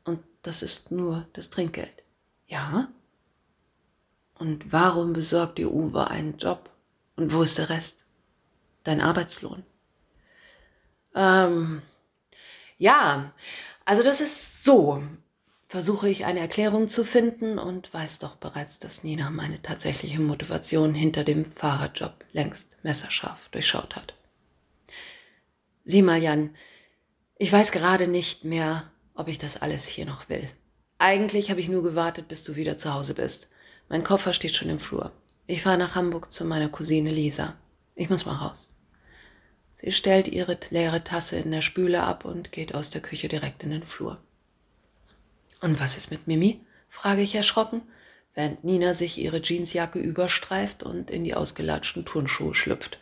Und 0.03 0.19
das 0.43 0.61
ist 0.61 0.91
nur 0.91 1.25
das 1.33 1.49
Trinkgeld. 1.49 2.03
Ja? 2.45 2.87
Und 4.35 4.71
warum 4.71 5.13
besorgt 5.13 5.57
dir 5.57 5.71
Uwe 5.71 6.07
einen 6.07 6.37
Job? 6.37 6.69
Und 7.15 7.33
wo 7.33 7.41
ist 7.41 7.57
der 7.57 7.69
Rest? 7.69 8.05
Dein 8.83 9.01
Arbeitslohn? 9.01 9.63
Ähm, 11.15 11.81
ja, 12.77 13.33
also 13.91 14.03
das 14.03 14.21
ist 14.21 14.63
so. 14.63 15.03
Versuche 15.67 16.07
ich 16.07 16.23
eine 16.23 16.39
Erklärung 16.39 16.87
zu 16.87 17.03
finden 17.03 17.59
und 17.59 17.93
weiß 17.93 18.19
doch 18.19 18.37
bereits, 18.37 18.79
dass 18.79 19.03
Nina 19.03 19.29
meine 19.29 19.61
tatsächliche 19.61 20.21
Motivation 20.21 20.93
hinter 20.93 21.25
dem 21.25 21.43
Fahrerjob 21.43 22.23
längst 22.31 22.69
messerscharf 22.83 23.49
durchschaut 23.49 23.97
hat. 23.97 24.13
Sieh 25.83 26.03
mal, 26.03 26.23
Jan, 26.23 26.55
ich 27.37 27.51
weiß 27.51 27.73
gerade 27.73 28.07
nicht 28.07 28.45
mehr, 28.45 28.89
ob 29.13 29.27
ich 29.27 29.39
das 29.39 29.61
alles 29.61 29.87
hier 29.87 30.05
noch 30.05 30.29
will. 30.29 30.47
Eigentlich 30.97 31.49
habe 31.49 31.59
ich 31.59 31.67
nur 31.67 31.83
gewartet, 31.83 32.29
bis 32.29 32.45
du 32.45 32.55
wieder 32.55 32.77
zu 32.77 32.93
Hause 32.93 33.13
bist. 33.13 33.49
Mein 33.89 34.05
Koffer 34.05 34.31
steht 34.31 34.55
schon 34.55 34.69
im 34.69 34.79
Flur. 34.79 35.11
Ich 35.47 35.63
fahre 35.63 35.77
nach 35.77 35.95
Hamburg 35.95 36.31
zu 36.31 36.45
meiner 36.45 36.69
Cousine 36.69 37.09
Lisa. 37.09 37.57
Ich 37.95 38.09
muss 38.09 38.25
mal 38.25 38.37
raus. 38.37 38.71
Sie 39.81 39.91
stellt 39.91 40.27
ihre 40.27 40.57
leere 40.69 41.03
Tasse 41.03 41.37
in 41.37 41.51
der 41.51 41.61
Spüle 41.61 42.03
ab 42.03 42.23
und 42.23 42.51
geht 42.51 42.75
aus 42.75 42.91
der 42.91 43.01
Küche 43.01 43.27
direkt 43.27 43.63
in 43.63 43.71
den 43.71 43.83
Flur. 43.83 44.19
Und 45.61 45.79
was 45.79 45.97
ist 45.97 46.11
mit 46.11 46.27
Mimi? 46.27 46.61
frage 46.89 47.21
ich 47.21 47.35
erschrocken, 47.35 47.81
während 48.35 48.63
Nina 48.63 48.93
sich 48.93 49.17
ihre 49.17 49.41
Jeansjacke 49.41 49.99
überstreift 49.99 50.83
und 50.83 51.09
in 51.09 51.23
die 51.23 51.33
ausgelatschten 51.33 52.05
Turnschuhe 52.05 52.53
schlüpft. 52.53 52.99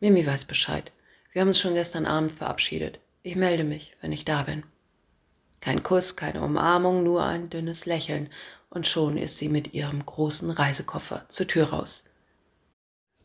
Mimi 0.00 0.26
weiß 0.26 0.46
Bescheid. 0.46 0.90
Wir 1.32 1.42
haben 1.42 1.48
uns 1.48 1.60
schon 1.60 1.74
gestern 1.74 2.06
Abend 2.06 2.32
verabschiedet. 2.32 2.98
Ich 3.22 3.36
melde 3.36 3.64
mich, 3.64 3.96
wenn 4.00 4.12
ich 4.12 4.24
da 4.24 4.42
bin. 4.42 4.64
Kein 5.60 5.82
Kuss, 5.82 6.16
keine 6.16 6.42
Umarmung, 6.42 7.02
nur 7.02 7.24
ein 7.24 7.50
dünnes 7.50 7.84
Lächeln, 7.86 8.30
und 8.70 8.86
schon 8.86 9.16
ist 9.16 9.38
sie 9.38 9.48
mit 9.48 9.74
ihrem 9.74 10.04
großen 10.04 10.50
Reisekoffer 10.50 11.26
zur 11.28 11.46
Tür 11.46 11.70
raus. 11.70 12.04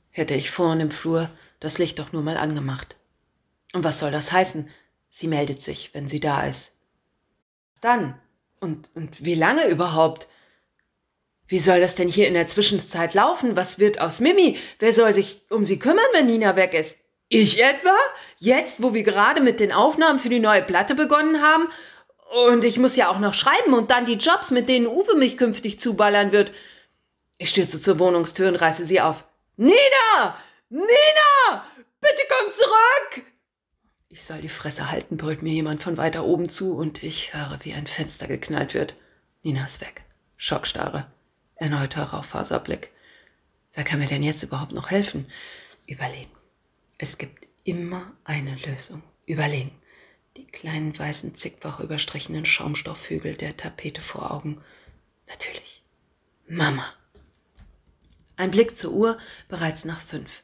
Hätte 0.10 0.36
ich 0.36 0.51
vorn 0.51 0.79
im 0.79 0.91
Flur 0.91 1.29
das 1.63 1.77
Licht 1.77 1.98
doch 1.98 2.12
nur 2.12 2.22
mal 2.22 2.36
angemacht. 2.36 2.98
Und 3.74 3.84
was 3.84 4.00
soll 4.00 4.12
das 4.12 4.32
heißen? 4.32 4.70
Sie 5.10 5.27
meldet 5.27 5.63
sich, 5.63 5.91
wenn 5.93 6.10
sie 6.10 6.20
da 6.20 6.46
ist. 6.46 6.74
Dann? 7.79 8.20
Und, 8.60 8.89
und 8.93 9.24
wie 9.24 9.36
lange 9.36 9.67
überhaupt? 9.67 10.27
Wie 11.48 11.60
soll 11.60 11.79
das 11.79 11.96
denn 11.96 12.10
hier 12.10 12.27
in 12.27 12.34
der 12.34 12.48
Zwischenzeit 12.48 13.13
laufen? 13.13 13.55
Was 13.55 13.79
wird 13.79 14.01
aus 14.01 14.20
Mimi? 14.20 14.58
Wer 14.79 14.93
soll 14.93 15.13
sich 15.13 15.41
um 15.50 15.63
sie 15.63 15.79
kümmern, 15.79 16.03
wenn 16.12 16.25
Nina 16.25 16.55
weg 16.58 16.74
ist? 16.74 16.98
Ich 17.29 17.63
etwa? 17.63 17.96
Jetzt, 18.38 18.84
wo 18.84 18.93
wir 18.93 19.03
gerade 19.03 19.39
mit 19.39 19.60
den 19.60 19.72
Aufnahmen 19.72 20.20
für 20.20 20.29
die 20.29 20.39
neue 20.39 20.63
Platte 20.63 20.96
begonnen 20.96 21.41
haben? 21.41 21.70
Und 22.48 22.65
ich 22.65 22.77
muss 22.77 22.98
ja 22.98 23.10
auch 23.10 23.20
noch 23.20 23.34
schreiben 23.34 23.74
und 23.74 23.89
dann 23.89 24.05
die 24.05 24.13
Jobs, 24.13 24.51
mit 24.51 24.67
denen 24.67 24.88
Uwe 24.88 25.15
mich 25.15 25.38
künftig 25.38 25.79
zuballern 25.79 26.34
wird. 26.34 26.51
Ich 27.38 27.50
stürze 27.50 27.79
zur 27.79 28.00
Wohnungstür 28.00 28.50
und 28.50 28.55
reiße 28.55 28.86
sie 28.86 29.00
auf. 29.00 29.24
Nina! 29.55 30.38
Nina! 30.74 31.65
Bitte 32.01 32.24
komm 32.27 32.51
zurück! 32.51 33.27
Ich 34.10 34.24
soll 34.24 34.42
die 34.42 34.50
Fresse 34.50 34.89
halten, 34.89 35.18
brüllt 35.18 35.44
mir 35.44 35.53
jemand 35.53 35.84
von 35.84 35.98
weiter 35.98 36.24
oben 36.24 36.50
zu 36.50 36.75
und 36.75 37.03
ich 37.03 37.34
höre, 37.34 37.60
wie 37.62 37.74
ein 37.74 37.88
Fenster 37.88 38.27
geknallt 38.27 38.74
wird. 38.74 38.96
Nina 39.44 39.65
ist 39.65 39.82
weg. 39.82 40.03
Schockstarre. 40.36 41.12
Erneuter 41.56 42.03
Raufaserblick. 42.03 42.92
Wer 43.74 43.84
kann 43.84 44.00
mir 44.00 44.08
denn 44.08 44.24
jetzt 44.24 44.44
überhaupt 44.44 44.72
noch 44.72 44.89
helfen? 44.89 45.30
Überlegen. 45.86 46.32
Es 46.98 47.18
gibt 47.18 47.48
immer 47.63 48.12
eine 48.24 48.56
Lösung. 48.56 49.03
Überlegen 49.25 49.80
die 50.38 50.48
kleinen 50.48 50.98
weißen 50.98 51.36
zickfach 51.36 51.80
überstrichenen 51.80 52.46
Schaumstoffhügel 52.46 53.36
der 53.36 53.56
Tapete 53.58 54.01
vor 54.01 54.32
Augen. 54.32 54.63
Natürlich. 55.27 55.84
Mama. 56.48 56.92
Ein 58.36 58.51
Blick 58.51 58.75
zur 58.75 58.94
Uhr, 58.94 59.18
bereits 59.48 59.86
nach 59.86 60.01
fünf. 60.01 60.42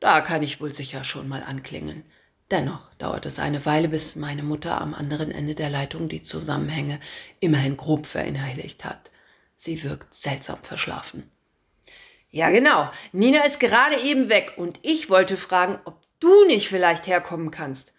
Da 0.00 0.20
kann 0.20 0.42
ich 0.42 0.60
wohl 0.60 0.74
sicher 0.74 1.04
schon 1.04 1.28
mal 1.28 1.42
anklingeln. 1.42 2.04
Dennoch 2.50 2.94
dauert 2.94 3.26
es 3.26 3.38
eine 3.38 3.66
Weile, 3.66 3.88
bis 3.88 4.16
meine 4.16 4.42
Mutter 4.42 4.80
am 4.80 4.94
anderen 4.94 5.30
Ende 5.30 5.54
der 5.54 5.68
Leitung 5.68 6.08
die 6.08 6.22
Zusammenhänge 6.22 6.98
immerhin 7.40 7.76
grob 7.76 8.06
verinnerlicht 8.06 8.84
hat. 8.84 9.10
Sie 9.56 9.82
wirkt 9.82 10.14
seltsam 10.14 10.62
verschlafen. 10.62 11.30
Ja, 12.30 12.50
genau. 12.50 12.90
Nina 13.12 13.44
ist 13.44 13.60
gerade 13.60 14.00
eben 14.00 14.28
weg 14.28 14.54
und 14.56 14.78
ich 14.82 15.10
wollte 15.10 15.36
fragen, 15.36 15.78
ob 15.84 16.00
du 16.20 16.44
nicht 16.46 16.68
vielleicht 16.68 17.06
herkommen 17.06 17.50
kannst. 17.50 17.92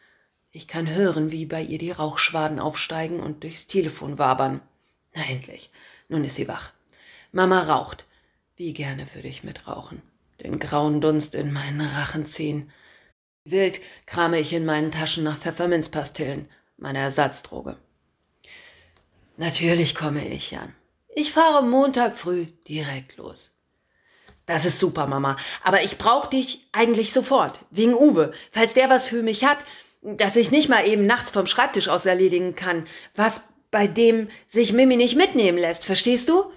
Ich 0.51 0.67
kann 0.67 0.89
hören, 0.89 1.31
wie 1.31 1.45
bei 1.45 1.61
ihr 1.61 1.77
die 1.77 1.91
Rauchschwaden 1.91 2.59
aufsteigen 2.59 3.19
und 3.19 3.43
durchs 3.43 3.67
Telefon 3.67 4.17
wabern. 4.17 4.61
Na 5.13 5.23
endlich, 5.29 5.69
nun 6.07 6.23
ist 6.23 6.35
sie 6.35 6.47
wach. 6.47 6.73
Mama 7.31 7.61
raucht. 7.63 8.05
Wie 8.55 8.73
gerne 8.73 9.07
würde 9.13 9.27
ich 9.27 9.43
mitrauchen. 9.43 10.01
Den 10.41 10.59
grauen 10.59 11.01
Dunst 11.01 11.35
in 11.35 11.51
meinen 11.51 11.81
Rachen 11.81 12.27
ziehen. 12.27 12.71
Wild 13.43 13.81
krame 14.05 14.39
ich 14.39 14.53
in 14.53 14.65
meinen 14.65 14.91
Taschen 14.91 15.23
nach 15.23 15.39
Pfefferminzpastillen, 15.39 16.49
meiner 16.77 16.99
Ersatzdroge. 16.99 17.77
Natürlich 19.37 19.95
komme 19.95 20.27
ich, 20.27 20.51
Jan. 20.51 20.75
Ich 21.15 21.31
fahre 21.31 21.63
Montag 21.63 22.17
früh 22.17 22.45
direkt 22.67 23.17
los. 23.17 23.51
Das 24.45 24.65
ist 24.65 24.79
super, 24.79 25.05
Mama. 25.05 25.35
Aber 25.63 25.83
ich 25.83 25.97
brauche 25.97 26.29
dich 26.29 26.67
eigentlich 26.71 27.13
sofort. 27.13 27.59
Wegen 27.69 27.93
Uwe. 27.93 28.33
Falls 28.51 28.73
der 28.73 28.89
was 28.89 29.07
für 29.07 29.21
mich 29.21 29.45
hat, 29.45 29.59
dass 30.01 30.35
ich 30.35 30.51
nicht 30.51 30.69
mal 30.69 30.87
eben 30.87 31.05
nachts 31.05 31.31
vom 31.31 31.45
Schreibtisch 31.45 31.87
aus 31.87 32.05
erledigen 32.05 32.55
kann, 32.55 32.87
was 33.15 33.43
bei 33.71 33.87
dem 33.87 34.29
sich 34.47 34.73
Mimi 34.73 34.95
nicht 34.95 35.15
mitnehmen 35.15 35.57
lässt, 35.57 35.85
verstehst 35.85 36.29
du? 36.29 36.51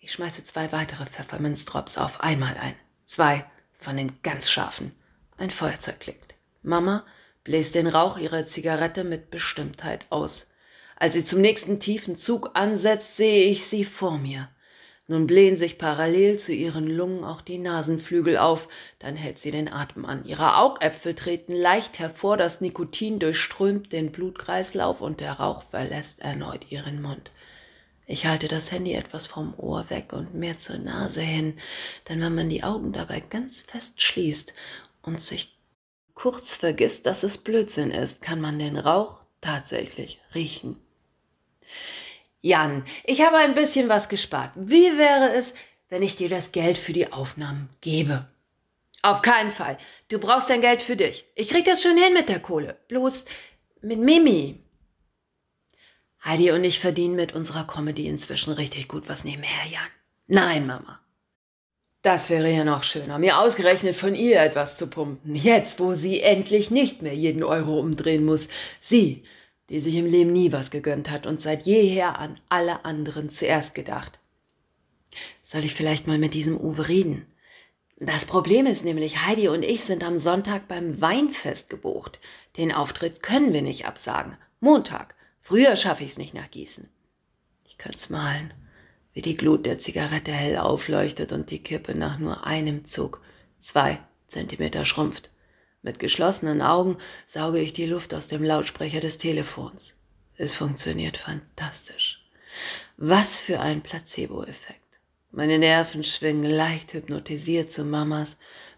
Ich 0.00 0.12
schmeiße 0.12 0.44
zwei 0.44 0.72
weitere 0.72 1.06
Pfefferminzdrops 1.06 1.98
auf 1.98 2.20
einmal 2.20 2.56
ein. 2.56 2.74
Zwei 3.10 3.44
von 3.76 3.96
den 3.96 4.22
ganz 4.22 4.48
scharfen. 4.48 4.92
Ein 5.36 5.50
Feuerzeug 5.50 5.98
klickt. 5.98 6.36
Mama 6.62 7.04
bläst 7.42 7.74
den 7.74 7.88
Rauch 7.88 8.18
ihrer 8.18 8.46
Zigarette 8.46 9.02
mit 9.02 9.32
Bestimmtheit 9.32 10.06
aus. 10.10 10.46
Als 10.94 11.14
sie 11.14 11.24
zum 11.24 11.40
nächsten 11.40 11.80
tiefen 11.80 12.14
Zug 12.14 12.50
ansetzt, 12.54 13.16
sehe 13.16 13.50
ich 13.50 13.64
sie 13.64 13.84
vor 13.84 14.16
mir. 14.18 14.48
Nun 15.08 15.26
blähen 15.26 15.56
sich 15.56 15.76
parallel 15.76 16.38
zu 16.38 16.52
ihren 16.52 16.86
Lungen 16.86 17.24
auch 17.24 17.40
die 17.40 17.58
Nasenflügel 17.58 18.38
auf, 18.38 18.68
dann 19.00 19.16
hält 19.16 19.40
sie 19.40 19.50
den 19.50 19.72
Atem 19.72 20.04
an. 20.04 20.24
Ihre 20.24 20.56
Augäpfel 20.58 21.16
treten 21.16 21.52
leicht 21.52 21.98
hervor, 21.98 22.36
das 22.36 22.60
Nikotin 22.60 23.18
durchströmt 23.18 23.90
den 23.90 24.12
Blutkreislauf 24.12 25.00
und 25.00 25.18
der 25.18 25.32
Rauch 25.32 25.64
verlässt 25.64 26.20
erneut 26.20 26.70
ihren 26.70 27.02
Mund. 27.02 27.32
Ich 28.10 28.26
halte 28.26 28.48
das 28.48 28.72
Handy 28.72 28.94
etwas 28.94 29.28
vom 29.28 29.54
Ohr 29.56 29.88
weg 29.88 30.12
und 30.12 30.34
mehr 30.34 30.58
zur 30.58 30.78
Nase 30.78 31.20
hin, 31.20 31.56
denn 32.08 32.20
wenn 32.20 32.34
man 32.34 32.48
die 32.48 32.64
Augen 32.64 32.92
dabei 32.92 33.20
ganz 33.20 33.60
fest 33.60 34.02
schließt 34.02 34.52
und 35.02 35.20
sich 35.20 35.56
kurz 36.14 36.56
vergisst, 36.56 37.06
dass 37.06 37.22
es 37.22 37.38
Blödsinn 37.38 37.92
ist, 37.92 38.20
kann 38.20 38.40
man 38.40 38.58
den 38.58 38.76
Rauch 38.76 39.20
tatsächlich 39.40 40.20
riechen. 40.34 40.76
Jan, 42.40 42.84
ich 43.04 43.24
habe 43.24 43.36
ein 43.36 43.54
bisschen 43.54 43.88
was 43.88 44.08
gespart. 44.08 44.50
Wie 44.56 44.98
wäre 44.98 45.32
es, 45.32 45.54
wenn 45.88 46.02
ich 46.02 46.16
dir 46.16 46.28
das 46.28 46.50
Geld 46.50 46.78
für 46.78 46.92
die 46.92 47.12
Aufnahmen 47.12 47.68
gebe? 47.80 48.26
Auf 49.02 49.22
keinen 49.22 49.52
Fall. 49.52 49.78
Du 50.08 50.18
brauchst 50.18 50.50
dein 50.50 50.62
Geld 50.62 50.82
für 50.82 50.96
dich. 50.96 51.26
Ich 51.36 51.48
krieg 51.48 51.64
das 51.64 51.80
schon 51.80 51.96
hin 51.96 52.12
mit 52.12 52.28
der 52.28 52.40
Kohle. 52.40 52.76
Bloß 52.88 53.26
mit 53.82 54.00
Mimi. 54.00 54.64
Heidi 56.24 56.52
und 56.52 56.64
ich 56.64 56.80
verdienen 56.80 57.16
mit 57.16 57.34
unserer 57.34 57.66
Comedy 57.66 58.06
inzwischen 58.06 58.52
richtig 58.52 58.88
gut 58.88 59.08
was 59.08 59.24
nebenher, 59.24 59.66
Jan. 59.70 59.82
Nein, 60.26 60.66
Mama. 60.66 61.00
Das 62.02 62.30
wäre 62.30 62.50
ja 62.50 62.64
noch 62.64 62.82
schöner, 62.82 63.18
mir 63.18 63.38
ausgerechnet 63.38 63.94
von 63.94 64.14
ihr 64.14 64.40
etwas 64.40 64.76
zu 64.76 64.86
pumpen. 64.86 65.34
Jetzt, 65.34 65.80
wo 65.80 65.92
sie 65.92 66.20
endlich 66.22 66.70
nicht 66.70 67.02
mehr 67.02 67.14
jeden 67.14 67.42
Euro 67.42 67.78
umdrehen 67.78 68.24
muss. 68.24 68.48
Sie, 68.80 69.22
die 69.68 69.80
sich 69.80 69.94
im 69.96 70.06
Leben 70.06 70.32
nie 70.32 70.50
was 70.52 70.70
gegönnt 70.70 71.10
hat 71.10 71.26
und 71.26 71.42
seit 71.42 71.64
jeher 71.64 72.18
an 72.18 72.38
alle 72.48 72.84
anderen 72.84 73.30
zuerst 73.30 73.74
gedacht. 73.74 74.18
Soll 75.42 75.64
ich 75.64 75.74
vielleicht 75.74 76.06
mal 76.06 76.18
mit 76.18 76.34
diesem 76.34 76.58
Uwe 76.58 76.88
reden? 76.88 77.26
Das 77.98 78.24
Problem 78.24 78.66
ist 78.66 78.82
nämlich, 78.84 79.26
Heidi 79.26 79.48
und 79.48 79.62
ich 79.62 79.84
sind 79.84 80.02
am 80.02 80.18
Sonntag 80.18 80.68
beim 80.68 81.02
Weinfest 81.02 81.68
gebucht. 81.68 82.18
Den 82.56 82.72
Auftritt 82.72 83.22
können 83.22 83.52
wir 83.52 83.60
nicht 83.60 83.86
absagen. 83.86 84.36
Montag. 84.60 85.14
Früher 85.40 85.76
schaffe 85.76 86.04
ich 86.04 86.12
es 86.12 86.18
nicht 86.18 86.34
nach 86.34 86.50
Gießen. 86.50 86.88
Ich 87.66 87.78
könnte 87.78 88.12
malen, 88.12 88.52
wie 89.12 89.22
die 89.22 89.36
Glut 89.36 89.66
der 89.66 89.78
Zigarette 89.78 90.32
hell 90.32 90.58
aufleuchtet 90.58 91.32
und 91.32 91.50
die 91.50 91.62
Kippe 91.62 91.94
nach 91.94 92.18
nur 92.18 92.46
einem 92.46 92.84
Zug 92.84 93.20
zwei 93.60 94.00
Zentimeter 94.28 94.84
schrumpft. 94.84 95.30
Mit 95.82 95.98
geschlossenen 95.98 96.62
Augen 96.62 96.98
sauge 97.26 97.60
ich 97.60 97.72
die 97.72 97.86
Luft 97.86 98.12
aus 98.14 98.28
dem 98.28 98.44
Lautsprecher 98.44 99.00
des 99.00 99.18
Telefons. 99.18 99.94
Es 100.36 100.52
funktioniert 100.52 101.16
fantastisch. 101.16 102.24
Was 102.96 103.40
für 103.40 103.60
ein 103.60 103.82
Placebo-Effekt. 103.82 104.80
Meine 105.30 105.58
Nerven 105.58 106.02
schwingen 106.02 106.44
leicht 106.44 106.92
hypnotisiert 106.92 107.72
zu 107.72 107.84
Mamas 107.84 108.36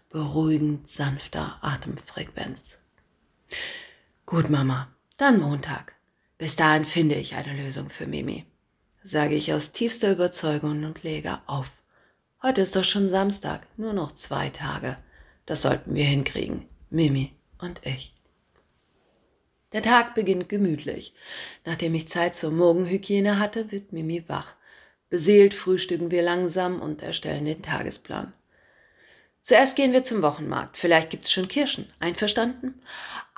beruhigend 0.09 0.89
sanfter 0.89 1.57
Atemfrequenz. 1.61 2.77
Gut, 4.25 4.49
Mama, 4.49 4.87
dann 5.17 5.39
Montag. 5.39 5.95
Bis 6.43 6.57
dahin 6.57 6.83
finde 6.83 7.15
ich 7.15 7.35
eine 7.35 7.53
Lösung 7.53 7.87
für 7.87 8.05
Mimi, 8.05 8.45
sage 9.01 9.33
ich 9.33 9.53
aus 9.53 9.71
tiefster 9.71 10.11
Überzeugung 10.11 10.83
und 10.83 11.01
lege 11.01 11.39
auf. 11.47 11.71
Heute 12.41 12.59
ist 12.59 12.75
doch 12.75 12.83
schon 12.83 13.09
Samstag, 13.09 13.65
nur 13.77 13.93
noch 13.93 14.13
zwei 14.13 14.49
Tage. 14.49 14.97
Das 15.45 15.61
sollten 15.61 15.95
wir 15.95 16.03
hinkriegen. 16.03 16.65
Mimi 16.89 17.31
und 17.59 17.79
ich. 17.85 18.13
Der 19.71 19.83
Tag 19.83 20.15
beginnt 20.15 20.49
gemütlich. 20.49 21.13
Nachdem 21.63 21.95
ich 21.95 22.09
Zeit 22.09 22.35
zur 22.35 22.51
Morgenhygiene 22.51 23.39
hatte, 23.39 23.71
wird 23.71 23.93
Mimi 23.93 24.27
wach. 24.27 24.55
Beseelt 25.09 25.53
frühstücken 25.53 26.11
wir 26.11 26.23
langsam 26.23 26.81
und 26.81 27.03
erstellen 27.03 27.45
den 27.45 27.61
Tagesplan. 27.61 28.33
Zuerst 29.43 29.77
gehen 29.77 29.93
wir 29.93 30.03
zum 30.03 30.21
Wochenmarkt. 30.21 30.77
Vielleicht 30.77 31.09
gibt's 31.09 31.31
schon 31.31 31.47
Kirschen. 31.47 31.89
Einverstanden? 31.99 32.81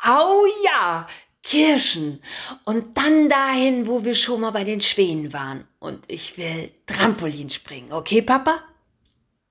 Au 0.02 0.44
ja! 0.66 1.08
Kirschen. 1.46 2.22
Und 2.66 2.98
dann 2.98 3.30
dahin, 3.30 3.88
wo 3.88 4.04
wir 4.04 4.16
schon 4.16 4.42
mal 4.42 4.52
bei 4.52 4.64
den 4.64 4.82
Schwänen 4.82 5.32
waren. 5.32 5.68
Und 5.80 6.04
ich 6.12 6.38
will 6.38 6.72
Trampolin 6.88 7.50
springen. 7.50 7.94
Okay, 7.94 8.22
Papa? 8.22 8.64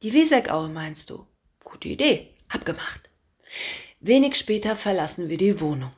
Die 0.02 0.12
Wiesegaue 0.12 0.68
meinst 0.68 1.08
du? 1.10 1.24
Gute 1.62 1.88
Idee. 1.88 2.34
Abgemacht. 2.48 3.08
Wenig 4.00 4.34
später 4.34 4.76
verlassen 4.76 5.28
wir 5.28 5.38
die 5.38 5.60
Wohnung. 5.60 5.92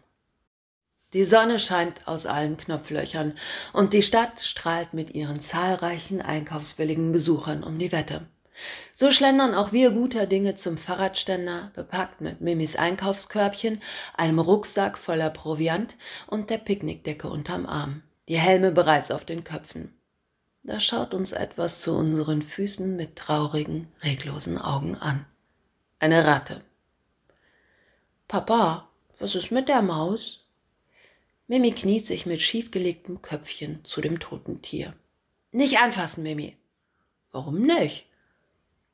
Die 1.12 1.24
Sonne 1.24 1.58
scheint 1.58 2.06
aus 2.06 2.26
allen 2.26 2.58
Knopflöchern 2.58 3.32
und 3.72 3.94
die 3.94 4.02
Stadt 4.02 4.40
strahlt 4.40 4.92
mit 4.92 5.14
ihren 5.14 5.40
zahlreichen 5.40 6.20
einkaufswilligen 6.20 7.10
Besuchern 7.10 7.64
um 7.64 7.78
die 7.78 7.90
Wette. 7.90 8.28
So 8.94 9.10
schlendern 9.10 9.54
auch 9.54 9.72
wir 9.72 9.90
guter 9.90 10.26
Dinge 10.26 10.56
zum 10.56 10.78
Fahrradständer, 10.78 11.70
bepackt 11.74 12.20
mit 12.20 12.40
Mimis 12.40 12.76
Einkaufskörbchen, 12.76 13.82
einem 14.14 14.38
Rucksack 14.38 14.96
voller 14.98 15.30
Proviant 15.30 15.96
und 16.26 16.50
der 16.50 16.58
Picknickdecke 16.58 17.28
unterm 17.28 17.66
Arm, 17.66 18.02
die 18.28 18.38
Helme 18.38 18.72
bereits 18.72 19.10
auf 19.10 19.24
den 19.24 19.44
Köpfen. 19.44 19.92
Da 20.62 20.80
schaut 20.80 21.14
uns 21.14 21.32
etwas 21.32 21.80
zu 21.80 21.94
unseren 21.94 22.42
Füßen 22.42 22.96
mit 22.96 23.16
traurigen, 23.16 23.88
reglosen 24.02 24.58
Augen 24.58 24.96
an. 24.96 25.24
Eine 25.98 26.26
Ratte. 26.26 26.62
Papa, 28.28 28.88
was 29.18 29.34
ist 29.34 29.52
mit 29.52 29.68
der 29.68 29.82
Maus? 29.82 30.44
Mimi 31.46 31.70
kniet 31.70 32.06
sich 32.06 32.26
mit 32.26 32.42
schiefgelegtem 32.42 33.22
Köpfchen 33.22 33.84
zu 33.84 34.00
dem 34.00 34.18
toten 34.18 34.62
Tier. 34.62 34.94
Nicht 35.52 35.78
anfassen, 35.78 36.24
Mimi. 36.24 36.56
Warum 37.30 37.62
nicht? 37.62 38.06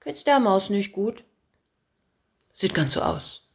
Geht's 0.04 0.24
der 0.24 0.40
Maus 0.40 0.70
nicht 0.70 0.92
gut? 0.92 1.24
Sieht 2.52 2.74
ganz 2.74 2.94
so 2.94 3.02
aus. 3.02 3.48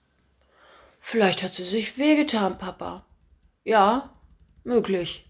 Vielleicht 1.00 1.44
hat 1.44 1.54
sie 1.54 1.64
sich 1.64 1.98
wehgetan, 1.98 2.58
Papa. 2.58 3.06
Ja, 3.64 4.16
möglich. 4.64 5.30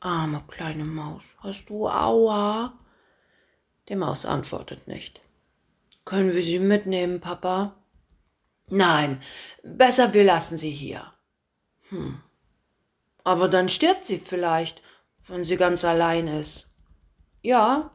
Arme 0.00 0.42
kleine 0.48 0.84
Maus, 0.84 1.22
hast 1.38 1.68
du 1.68 1.88
Aua? 1.88 2.78
Die 3.88 3.96
Maus 3.96 4.24
antwortet 4.24 4.88
nicht. 4.88 5.20
Können 6.04 6.32
wir 6.32 6.42
sie 6.42 6.58
mitnehmen, 6.58 7.20
Papa? 7.20 7.76
Nein, 8.68 9.20
besser 9.62 10.14
wir 10.14 10.24
lassen 10.24 10.56
sie 10.56 10.70
hier. 10.70 11.12
Hm. 11.88 12.22
Aber 13.24 13.48
dann 13.48 13.68
stirbt 13.68 14.04
sie 14.04 14.18
vielleicht, 14.18 14.80
wenn 15.26 15.44
sie 15.44 15.56
ganz 15.56 15.84
allein 15.84 16.28
ist. 16.28 16.70
Ja, 17.42 17.90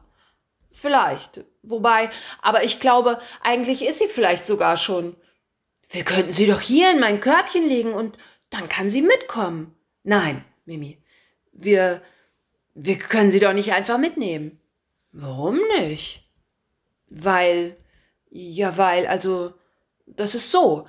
vielleicht. 0.68 1.44
Wobei, 1.68 2.10
aber 2.42 2.64
ich 2.64 2.78
glaube, 2.78 3.18
eigentlich 3.42 3.84
ist 3.84 3.98
sie 3.98 4.06
vielleicht 4.06 4.46
sogar 4.46 4.76
schon. 4.76 5.16
Wir 5.90 6.04
könnten 6.04 6.32
sie 6.32 6.46
doch 6.46 6.60
hier 6.60 6.90
in 6.92 7.00
mein 7.00 7.20
Körbchen 7.20 7.68
legen 7.68 7.92
und 7.92 8.16
dann 8.50 8.68
kann 8.68 8.88
sie 8.88 9.02
mitkommen. 9.02 9.74
Nein, 10.04 10.44
Mimi, 10.64 11.02
wir, 11.52 12.02
wir 12.74 12.98
können 12.98 13.32
sie 13.32 13.40
doch 13.40 13.52
nicht 13.52 13.72
einfach 13.72 13.98
mitnehmen. 13.98 14.60
Warum 15.10 15.58
nicht? 15.78 16.28
Weil, 17.08 17.76
ja, 18.30 18.76
weil, 18.76 19.06
also, 19.06 19.54
das 20.06 20.34
ist 20.36 20.52
so. 20.52 20.86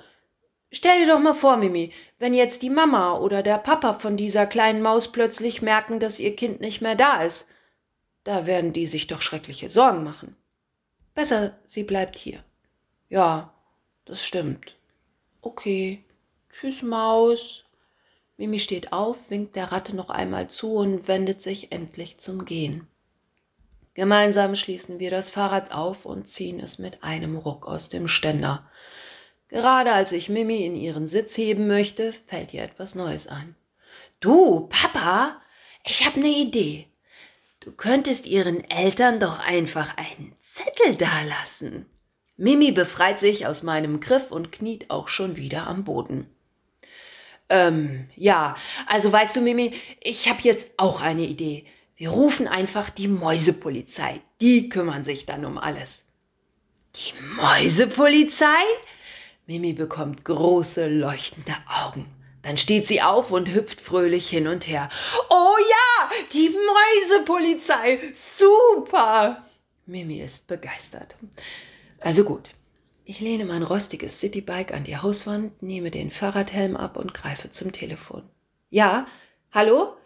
Stell 0.70 1.00
dir 1.00 1.12
doch 1.12 1.20
mal 1.20 1.34
vor, 1.34 1.56
Mimi, 1.56 1.92
wenn 2.18 2.34
jetzt 2.34 2.62
die 2.62 2.70
Mama 2.70 3.18
oder 3.18 3.42
der 3.42 3.58
Papa 3.58 3.94
von 3.94 4.16
dieser 4.16 4.46
kleinen 4.46 4.82
Maus 4.82 5.10
plötzlich 5.10 5.62
merken, 5.62 5.98
dass 5.98 6.20
ihr 6.20 6.36
Kind 6.36 6.60
nicht 6.60 6.82
mehr 6.82 6.94
da 6.94 7.22
ist. 7.22 7.48
Da 8.22 8.46
werden 8.46 8.72
die 8.72 8.86
sich 8.86 9.06
doch 9.06 9.22
schreckliche 9.22 9.70
Sorgen 9.70 10.04
machen. 10.04 10.36
Besser, 11.18 11.58
sie 11.66 11.82
bleibt 11.82 12.16
hier. 12.16 12.44
Ja, 13.08 13.52
das 14.04 14.24
stimmt. 14.24 14.76
Okay. 15.40 16.04
Tschüss, 16.48 16.82
Maus. 16.82 17.64
Mimi 18.36 18.60
steht 18.60 18.92
auf, 18.92 19.16
winkt 19.28 19.56
der 19.56 19.72
Ratte 19.72 19.96
noch 19.96 20.10
einmal 20.10 20.48
zu 20.48 20.74
und 20.74 21.08
wendet 21.08 21.42
sich 21.42 21.72
endlich 21.72 22.18
zum 22.18 22.44
Gehen. 22.44 22.86
Gemeinsam 23.94 24.54
schließen 24.54 25.00
wir 25.00 25.10
das 25.10 25.28
Fahrrad 25.28 25.72
auf 25.72 26.04
und 26.04 26.28
ziehen 26.28 26.60
es 26.60 26.78
mit 26.78 27.02
einem 27.02 27.36
Ruck 27.36 27.66
aus 27.66 27.88
dem 27.88 28.06
Ständer. 28.06 28.70
Gerade 29.48 29.94
als 29.94 30.12
ich 30.12 30.28
Mimi 30.28 30.64
in 30.64 30.76
ihren 30.76 31.08
Sitz 31.08 31.36
heben 31.36 31.66
möchte, 31.66 32.12
fällt 32.28 32.54
ihr 32.54 32.62
etwas 32.62 32.94
Neues 32.94 33.26
ein. 33.26 33.56
Du, 34.20 34.68
Papa, 34.68 35.42
ich 35.84 36.06
habe 36.06 36.20
eine 36.20 36.28
Idee. 36.28 36.86
Du 37.58 37.72
könntest 37.72 38.26
ihren 38.26 38.62
Eltern 38.70 39.18
doch 39.18 39.40
einfach 39.40 39.96
einen 39.96 40.37
Zettel 40.58 40.96
dalassen. 40.96 41.86
Mimi 42.36 42.72
befreit 42.72 43.20
sich 43.20 43.46
aus 43.46 43.62
meinem 43.62 44.00
Griff 44.00 44.30
und 44.30 44.50
kniet 44.50 44.90
auch 44.90 45.06
schon 45.06 45.36
wieder 45.36 45.68
am 45.68 45.84
Boden. 45.84 46.26
Ähm, 47.48 48.08
ja, 48.16 48.56
also 48.86 49.12
weißt 49.12 49.36
du, 49.36 49.40
Mimi, 49.40 49.72
ich 50.00 50.28
habe 50.28 50.40
jetzt 50.42 50.72
auch 50.76 51.00
eine 51.00 51.22
Idee. 51.22 51.64
Wir 51.96 52.10
rufen 52.10 52.48
einfach 52.48 52.90
die 52.90 53.06
Mäusepolizei. 53.06 54.20
Die 54.40 54.68
kümmern 54.68 55.04
sich 55.04 55.26
dann 55.26 55.44
um 55.44 55.58
alles. 55.58 56.02
Die 56.96 57.12
Mäusepolizei? 57.36 58.62
Mimi 59.46 59.72
bekommt 59.72 60.24
große, 60.24 60.88
leuchtende 60.88 61.54
Augen. 61.84 62.06
Dann 62.42 62.56
steht 62.56 62.86
sie 62.86 63.00
auf 63.00 63.30
und 63.30 63.52
hüpft 63.52 63.80
fröhlich 63.80 64.28
hin 64.28 64.48
und 64.48 64.66
her. 64.66 64.88
Oh 65.30 65.56
ja, 65.58 66.10
die 66.32 66.50
Mäusepolizei. 66.50 68.00
Super. 68.12 69.47
Mimi 69.88 70.20
ist 70.20 70.46
begeistert. 70.46 71.16
Also 72.00 72.22
gut. 72.22 72.50
Ich 73.06 73.20
lehne 73.20 73.46
mein 73.46 73.62
rostiges 73.62 74.20
Citybike 74.20 74.74
an 74.74 74.84
die 74.84 74.98
Hauswand, 74.98 75.62
nehme 75.62 75.90
den 75.90 76.10
Fahrradhelm 76.10 76.76
ab 76.76 76.98
und 76.98 77.14
greife 77.14 77.50
zum 77.50 77.72
Telefon. 77.72 78.22
Ja, 78.68 79.06
hallo? 79.50 79.96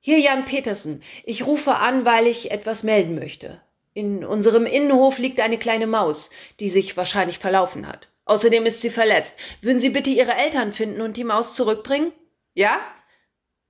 Hier 0.00 0.18
Jan 0.18 0.44
Petersen. 0.44 1.02
Ich 1.24 1.46
rufe 1.46 1.76
an, 1.76 2.04
weil 2.04 2.26
ich 2.26 2.50
etwas 2.50 2.82
melden 2.82 3.14
möchte. 3.14 3.62
In 3.94 4.22
unserem 4.22 4.66
Innenhof 4.66 5.16
liegt 5.16 5.40
eine 5.40 5.58
kleine 5.58 5.86
Maus, 5.86 6.28
die 6.60 6.68
sich 6.68 6.98
wahrscheinlich 6.98 7.38
verlaufen 7.38 7.88
hat. 7.88 8.08
Außerdem 8.26 8.66
ist 8.66 8.82
sie 8.82 8.90
verletzt. 8.90 9.36
Würden 9.62 9.80
Sie 9.80 9.90
bitte 9.90 10.10
Ihre 10.10 10.34
Eltern 10.34 10.72
finden 10.72 11.00
und 11.00 11.16
die 11.16 11.24
Maus 11.24 11.54
zurückbringen? 11.54 12.12
Ja? 12.52 12.80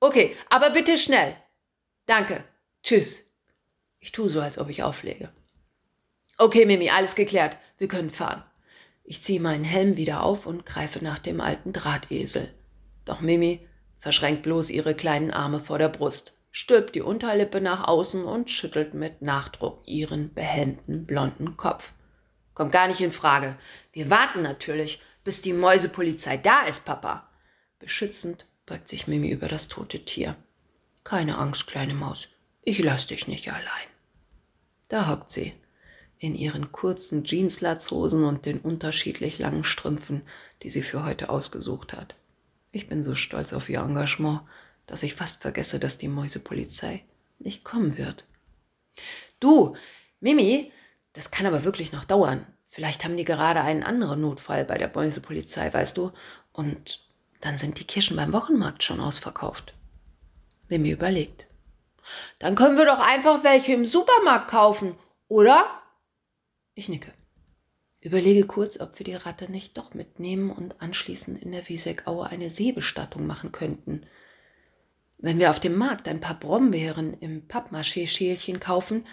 Okay, 0.01 0.37
aber 0.51 0.71
bitte 0.71 0.99
schnell. 0.99 1.37
Danke. 2.07 2.43
Tschüss. 2.83 3.23
Ich 4.01 4.11
tue 4.11 4.29
so, 4.29 4.41
als 4.41 4.59
ob 4.59 4.69
ich 4.69 4.83
auflege. 4.83 5.31
Okay, 6.43 6.67
Mimi, 6.67 6.91
alles 6.91 7.15
geklärt. 7.15 7.57
Wir 7.79 7.87
können 7.87 8.11
fahren. 8.11 8.43
Ich 9.05 9.23
ziehe 9.23 9.39
meinen 9.39 9.63
Helm 9.63 9.97
wieder 9.97 10.25
auf 10.25 10.45
und 10.45 10.67
greife 10.67 10.99
nach 10.99 11.21
dem 11.21 11.41
alten 11.41 11.73
Drahtesel. 11.73 12.53
Doch 13.05 13.21
Mimi 13.21 13.69
verschränkt 14.01 14.43
bloß 14.43 14.71
ihre 14.71 14.97
kleinen 14.97 15.31
Arme 15.31 15.61
vor 15.61 15.79
der 15.79 15.89
Brust, 15.89 16.37
stülpt 16.51 16.97
die 16.97 17.01
Unterlippe 17.01 17.61
nach 17.61 17.87
außen 17.87 18.25
und 18.25 18.51
schüttelt 18.51 18.93
mit 18.93 19.23
Nachdruck 19.23 19.85
ihren 19.87 20.35
behenden 20.35 21.07
blonden 21.07 21.57
Kopf. 21.57 21.93
Kommt 22.55 22.73
gar 22.73 22.89
nicht 22.89 23.01
in 23.01 23.13
Frage. 23.13 23.57
Wir 23.93 24.11
warten 24.11 24.43
natürlich, 24.43 25.01
bis 25.23 25.43
die 25.43 25.53
Mäusepolizei 25.53 26.39
da 26.39 26.63
ist, 26.63 26.85
Papa. 26.85 27.31
Beschützend 27.79 28.47
beugt 28.67 28.89
sich 28.89 29.07
Mimi 29.07 29.31
über 29.31 29.47
das 29.47 29.69
tote 29.69 30.05
Tier. 30.05 30.35
Keine 31.05 31.39
Angst, 31.39 31.69
kleine 31.69 31.95
Maus. 31.95 32.27
Ich 32.65 32.81
lass 32.81 33.07
dich 33.07 33.29
nicht 33.29 33.49
allein. 33.49 33.89
Da 34.89 35.09
hockt 35.09 35.31
sie, 35.31 35.55
in 36.23 36.37
ihren 36.37 36.71
kurzen 36.71 37.25
Jeanslatzhosen 37.25 38.23
und 38.23 38.47
den 38.47 38.61
unterschiedlich 38.61 39.41
langen 39.41 39.65
Strümpfen, 39.65 40.23
die 40.63 40.71
sie 40.71 40.83
für 40.83 41.05
heute 41.05 41.29
ausgesucht 41.31 41.93
hat. 41.93 42.15
Ich 42.71 42.89
bin 42.89 43.03
so 43.03 43.17
stolz 43.17 43.53
auf 43.53 43.69
ihr 43.69 43.81
Engagement, 43.81 44.43
dass 44.87 45.03
ich 45.03 45.17
fast 45.17 45.43
vergesse, 45.43 45.81
dass 45.81 45.99
die 45.99 46.07
Mäusepolizei 46.07 47.05
nicht 47.41 47.65
kommen 47.65 47.99
wird. 47.99 48.25
Du, 49.41 49.75
Mimi, 50.21 50.71
das 51.13 51.33
kann 51.33 51.45
aber 51.45 51.65
wirklich 51.65 51.91
noch 51.91 52.05
dauern. 52.05 52.47
Vielleicht 52.69 53.03
haben 53.05 53.17
die 53.17 53.25
gerade 53.25 53.61
einen 53.61 53.83
anderen 53.83 54.21
Notfall 54.21 54.65
bei 54.65 54.79
der 54.79 54.93
Mäusepolizei, 54.95 55.75
weißt 55.75 55.97
du? 55.97 56.13
Und 56.53 57.05
dann 57.41 57.59
sind 57.59 57.81
die 57.81 57.85
Kirschen 57.85 58.17
beim 58.17 58.33
Wochenmarkt 58.33 58.85
schon 58.85 59.01
ausverkauft. 59.01 59.75
Mimi 60.69 60.91
überlegt. 60.91 61.49
Dann 62.39 62.55
können 62.55 62.79
wir 62.79 62.87
doch 62.87 63.01
einfach 63.01 63.43
welche 63.43 63.73
im 63.73 63.87
Supermarkt 63.87 64.49
kaufen, 64.53 64.95
oder? 65.27 65.82
Ich 66.75 66.89
nicke. 66.89 67.13
Überlege 68.01 68.47
kurz, 68.47 68.81
ob 68.81 68.99
wir 68.99 69.05
die 69.05 69.15
Ratte 69.15 69.51
nicht 69.51 69.77
doch 69.77 69.95
mitnehmen 69.95 70.51
und 70.51 70.81
anschließend 70.81 71.41
in 71.41 71.53
der 71.53 71.69
Wiesegaue 71.69 72.27
eine 72.27 72.51
Seebestattung 72.51 73.27
machen 73.27 73.53
könnten. 73.53 74.07
Wenn 75.19 75.39
wir 75.39 75.51
auf 75.51 75.61
dem 75.61 75.77
Markt 75.77 76.09
ein 76.09 76.21
paar 76.21 76.39
Brombeeren 76.41 77.15
im 77.21 77.47
Pappmaché-Schälchen 77.47 78.59
kaufen, 78.59 79.07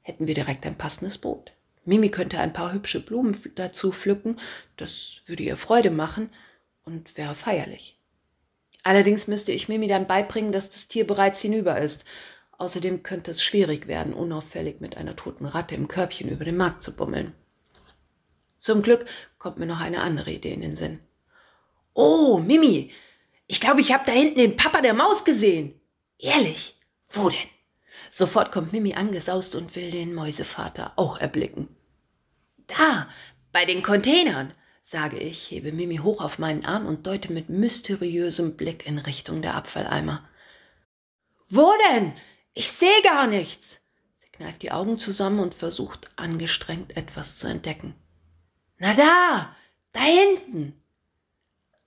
hätten 0.00 0.26
wir 0.26 0.34
direkt 0.34 0.64
ein 0.64 0.78
passendes 0.78 1.18
Boot. 1.18 1.52
Mimi 1.84 2.08
könnte 2.08 2.38
ein 2.38 2.52
paar 2.52 2.72
hübsche 2.72 3.00
Blumen 3.00 3.36
dazu 3.56 3.92
pflücken, 3.92 4.38
das 4.76 5.16
würde 5.26 5.42
ihr 5.42 5.56
Freude 5.56 5.90
machen 5.90 6.30
und 6.84 7.16
wäre 7.18 7.34
feierlich. 7.34 7.98
Allerdings 8.84 9.26
müsste 9.26 9.52
ich 9.52 9.68
Mimi 9.68 9.88
dann 9.88 10.06
beibringen, 10.06 10.52
dass 10.52 10.70
das 10.70 10.88
Tier 10.88 11.06
bereits 11.06 11.40
hinüber 11.40 11.78
ist. 11.78 12.04
Außerdem 12.62 13.02
könnte 13.02 13.32
es 13.32 13.42
schwierig 13.42 13.88
werden, 13.88 14.14
unauffällig 14.14 14.80
mit 14.80 14.96
einer 14.96 15.16
toten 15.16 15.46
Ratte 15.46 15.74
im 15.74 15.88
Körbchen 15.88 16.28
über 16.30 16.44
den 16.44 16.56
Markt 16.56 16.84
zu 16.84 16.94
bummeln. 16.94 17.34
Zum 18.56 18.82
Glück 18.82 19.04
kommt 19.36 19.58
mir 19.58 19.66
noch 19.66 19.80
eine 19.80 20.00
andere 20.00 20.30
Idee 20.30 20.52
in 20.52 20.60
den 20.60 20.76
Sinn. 20.76 21.00
Oh, 21.92 22.38
Mimi, 22.38 22.92
ich 23.48 23.60
glaube, 23.60 23.80
ich 23.80 23.92
habe 23.92 24.04
da 24.06 24.12
hinten 24.12 24.38
den 24.38 24.54
Papa 24.54 24.80
der 24.80 24.94
Maus 24.94 25.24
gesehen. 25.24 25.80
Ehrlich? 26.20 26.80
Wo 27.08 27.28
denn? 27.30 27.50
Sofort 28.12 28.52
kommt 28.52 28.72
Mimi 28.72 28.94
angesaust 28.94 29.56
und 29.56 29.74
will 29.74 29.90
den 29.90 30.14
Mäusevater 30.14 30.92
auch 30.94 31.18
erblicken. 31.18 31.68
Da, 32.68 33.08
bei 33.50 33.64
den 33.64 33.82
Containern. 33.82 34.54
sage 34.84 35.18
ich, 35.18 35.50
hebe 35.50 35.72
Mimi 35.72 35.96
hoch 35.96 36.20
auf 36.20 36.38
meinen 36.38 36.64
Arm 36.64 36.86
und 36.86 37.08
deute 37.08 37.32
mit 37.32 37.48
mysteriösem 37.48 38.56
Blick 38.56 38.86
in 38.86 38.98
Richtung 38.98 39.42
der 39.42 39.56
Abfalleimer. 39.56 40.28
Wo 41.48 41.68
denn? 41.90 42.12
Ich 42.54 42.70
sehe 42.70 43.02
gar 43.02 43.26
nichts. 43.26 43.80
Sie 44.18 44.28
kneift 44.28 44.62
die 44.62 44.72
Augen 44.72 44.98
zusammen 44.98 45.40
und 45.40 45.54
versucht 45.54 46.10
angestrengt 46.16 46.96
etwas 46.96 47.36
zu 47.36 47.46
entdecken. 47.46 47.94
Na 48.78 48.94
da, 48.94 49.56
da 49.92 50.00
hinten. 50.00 50.82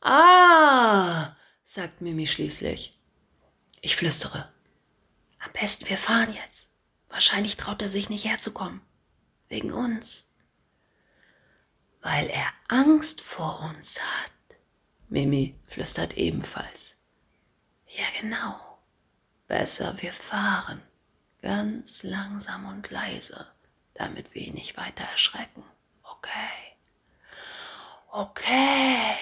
Ah, 0.02 1.36
sagt 1.64 2.02
Mimi 2.02 2.28
schließlich. 2.28 3.00
Ich 3.82 3.96
flüstere. 3.96 4.52
Am 5.40 5.52
besten 5.54 5.88
wir 5.90 5.98
fahren 5.98 6.34
jetzt. 6.34 6.70
Wahrscheinlich 7.10 7.58
traut 7.58 7.82
er 7.82 7.90
sich 7.90 8.10
nicht 8.10 8.26
herzukommen. 8.26 8.82
Wegen 9.48 9.72
uns 9.72 10.28
weil 12.06 12.28
er 12.28 12.54
Angst 12.68 13.20
vor 13.22 13.62
uns 13.62 14.00
hat. 14.00 14.58
Mimi 15.10 15.56
flüstert 15.66 16.16
ebenfalls. 16.18 16.96
Ja, 17.88 18.06
genau. 18.22 18.75
Besser 19.48 19.96
wir 20.02 20.12
fahren, 20.12 20.82
ganz 21.42 22.04
langsam 22.04 22.66
und 22.66 22.90
leise, 22.90 23.48
damit 23.94 24.34
wir 24.34 24.42
ihn 24.42 24.56
nicht 24.56 24.76
weiter 24.78 25.04
erschrecken. 25.04 25.64
Okay. 26.04 26.76
Okay. 28.12 29.16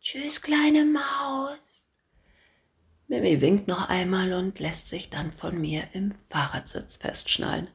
Tschüss, 0.00 0.42
kleine 0.42 0.84
Maus. 0.84 1.58
Mimi 3.06 3.40
winkt 3.40 3.68
noch 3.68 3.88
einmal 3.88 4.32
und 4.32 4.58
lässt 4.58 4.88
sich 4.88 5.10
dann 5.10 5.30
von 5.30 5.60
mir 5.60 5.84
im 5.92 6.14
Fahrradsitz 6.30 6.96
festschnallen. 6.96 7.68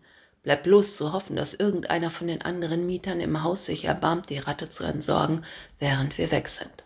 Bleibt 0.44 0.64
bloß 0.64 0.98
zu 0.98 1.14
hoffen, 1.14 1.36
dass 1.36 1.54
irgendeiner 1.54 2.10
von 2.10 2.28
den 2.28 2.42
anderen 2.42 2.86
Mietern 2.86 3.22
im 3.22 3.44
Haus 3.44 3.66
sich 3.66 3.86
erbarmt, 3.86 4.30
die 4.30 4.40
Ratte 4.40 4.70
zu 4.70 4.84
entsorgen, 4.84 5.46
während 5.80 6.18
wir 6.18 6.32
weg 6.32 6.48
sind. 6.50 6.84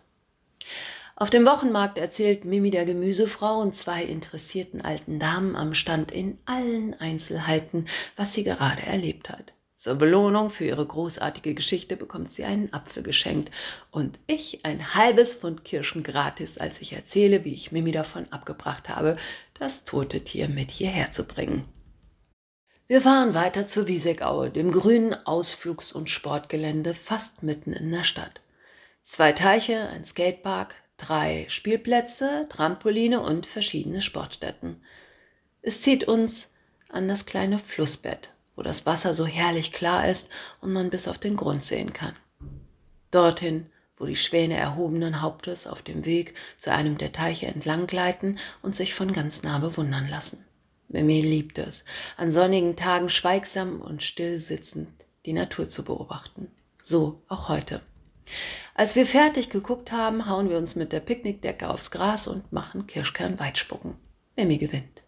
Auf 1.22 1.30
dem 1.30 1.46
Wochenmarkt 1.46 1.98
erzählt 1.98 2.44
Mimi 2.44 2.72
der 2.72 2.84
Gemüsefrau 2.84 3.60
und 3.60 3.76
zwei 3.76 4.02
interessierten 4.02 4.80
alten 4.80 5.20
Damen 5.20 5.54
am 5.54 5.72
Stand 5.72 6.10
in 6.10 6.36
allen 6.46 6.94
Einzelheiten, 6.94 7.86
was 8.16 8.32
sie 8.32 8.42
gerade 8.42 8.82
erlebt 8.82 9.28
hat. 9.28 9.52
Zur 9.76 9.94
Belohnung 9.94 10.50
für 10.50 10.64
ihre 10.64 10.84
großartige 10.84 11.54
Geschichte 11.54 11.96
bekommt 11.96 12.34
sie 12.34 12.42
einen 12.42 12.72
Apfel 12.72 13.04
geschenkt 13.04 13.52
und 13.92 14.18
ich 14.26 14.64
ein 14.64 14.96
halbes 14.96 15.34
Pfund 15.34 15.64
Kirschen 15.64 16.02
gratis, 16.02 16.58
als 16.58 16.80
ich 16.80 16.92
erzähle, 16.92 17.44
wie 17.44 17.54
ich 17.54 17.70
Mimi 17.70 17.92
davon 17.92 18.26
abgebracht 18.32 18.88
habe, 18.88 19.16
das 19.60 19.84
tote 19.84 20.24
Tier 20.24 20.48
mit 20.48 20.72
hierher 20.72 21.12
zu 21.12 21.22
bringen. 21.22 21.66
Wir 22.88 23.00
fahren 23.00 23.32
weiter 23.32 23.68
zur 23.68 23.86
Wiesegaue, 23.86 24.50
dem 24.50 24.72
grünen 24.72 25.14
Ausflugs- 25.24 25.92
und 25.92 26.10
Sportgelände 26.10 26.94
fast 26.94 27.44
mitten 27.44 27.72
in 27.72 27.92
der 27.92 28.02
Stadt. 28.02 28.40
Zwei 29.04 29.30
Teiche, 29.32 29.88
ein 29.88 30.04
Skatepark, 30.04 30.74
drei 30.96 31.46
Spielplätze, 31.48 32.46
Trampoline 32.48 33.20
und 33.20 33.46
verschiedene 33.46 34.02
Sportstätten. 34.02 34.82
Es 35.62 35.80
zieht 35.80 36.04
uns 36.04 36.48
an 36.88 37.08
das 37.08 37.26
kleine 37.26 37.58
Flussbett, 37.58 38.30
wo 38.56 38.62
das 38.62 38.86
Wasser 38.86 39.14
so 39.14 39.26
herrlich 39.26 39.72
klar 39.72 40.08
ist 40.08 40.28
und 40.60 40.72
man 40.72 40.90
bis 40.90 41.08
auf 41.08 41.18
den 41.18 41.36
Grund 41.36 41.64
sehen 41.64 41.92
kann. 41.92 42.14
Dorthin, 43.10 43.66
wo 43.96 44.06
die 44.06 44.16
Schwäne 44.16 44.56
erhobenen 44.56 45.20
Hauptes 45.20 45.66
auf 45.66 45.82
dem 45.82 46.04
Weg 46.04 46.34
zu 46.58 46.72
einem 46.72 46.98
der 46.98 47.12
Teiche 47.12 47.46
entlang 47.46 47.86
gleiten 47.86 48.38
und 48.60 48.74
sich 48.74 48.94
von 48.94 49.12
ganz 49.12 49.42
nah 49.42 49.58
bewundern 49.58 50.08
lassen. 50.08 50.44
Mimi 50.88 51.20
liebt 51.20 51.58
es, 51.58 51.84
an 52.16 52.32
sonnigen 52.32 52.76
Tagen 52.76 53.08
schweigsam 53.08 53.80
und 53.80 54.02
still 54.02 54.38
sitzend 54.38 54.88
die 55.24 55.32
Natur 55.32 55.68
zu 55.68 55.84
beobachten. 55.84 56.50
So 56.82 57.22
auch 57.28 57.48
heute. 57.48 57.80
Als 58.74 58.96
wir 58.96 59.06
fertig 59.06 59.50
geguckt 59.50 59.92
haben, 59.92 60.28
hauen 60.28 60.48
wir 60.48 60.56
uns 60.56 60.76
mit 60.76 60.92
der 60.92 61.00
Picknickdecke 61.00 61.68
aufs 61.68 61.90
Gras 61.90 62.26
und 62.26 62.52
machen 62.52 62.86
Kirschkernweitspucken. 62.86 63.96
Mimi 64.36 64.58
gewinnt. 64.58 65.02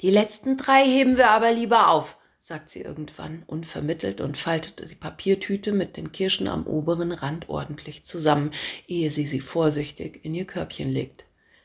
Die 0.00 0.10
letzten 0.10 0.56
drei 0.56 0.84
heben 0.84 1.16
wir 1.16 1.30
aber 1.30 1.52
lieber 1.52 1.90
auf, 1.90 2.16
sagt 2.40 2.70
sie 2.70 2.80
irgendwann 2.80 3.42
unvermittelt 3.46 4.20
und 4.20 4.36
faltet 4.36 4.90
die 4.90 4.94
Papiertüte 4.94 5.72
mit 5.72 5.96
den 5.96 6.12
Kirschen 6.12 6.48
am 6.48 6.66
oberen 6.66 7.12
Rand 7.12 7.48
ordentlich 7.48 8.04
zusammen, 8.04 8.52
ehe 8.86 9.10
sie 9.10 9.26
sie 9.26 9.40
vorsichtig 9.40 10.24
in 10.24 10.34
ihr 10.34 10.46
Körbchen 10.46 10.90
legt. 10.90 11.24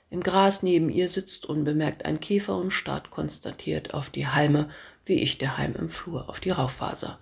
Im 0.09 0.21
Gras 0.21 0.61
neben 0.61 0.89
ihr 0.89 1.09
sitzt 1.09 1.45
unbemerkt 1.45 2.05
ein 2.05 2.19
Käfer 2.19 2.57
und 2.57 2.71
starrt 2.71 3.11
konstatiert 3.11 3.93
auf 3.93 4.09
die 4.09 4.27
Halme, 4.27 4.69
wie 5.05 5.19
ich 5.19 5.37
daheim 5.37 5.75
im 5.75 5.89
Flur 5.89 6.29
auf 6.29 6.39
die 6.39 6.51
Rauchfaser. 6.51 7.19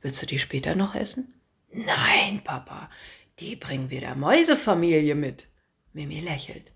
Willst 0.00 0.22
du 0.22 0.26
die 0.26 0.38
später 0.38 0.74
noch 0.74 0.94
essen? 0.94 1.34
Nein, 1.70 2.42
Papa, 2.44 2.90
die 3.38 3.56
bringen 3.56 3.90
wir 3.90 4.00
der 4.00 4.14
Mäusefamilie 4.14 5.14
mit. 5.14 5.46
Mimi 5.92 6.20
lächelt. 6.20 6.72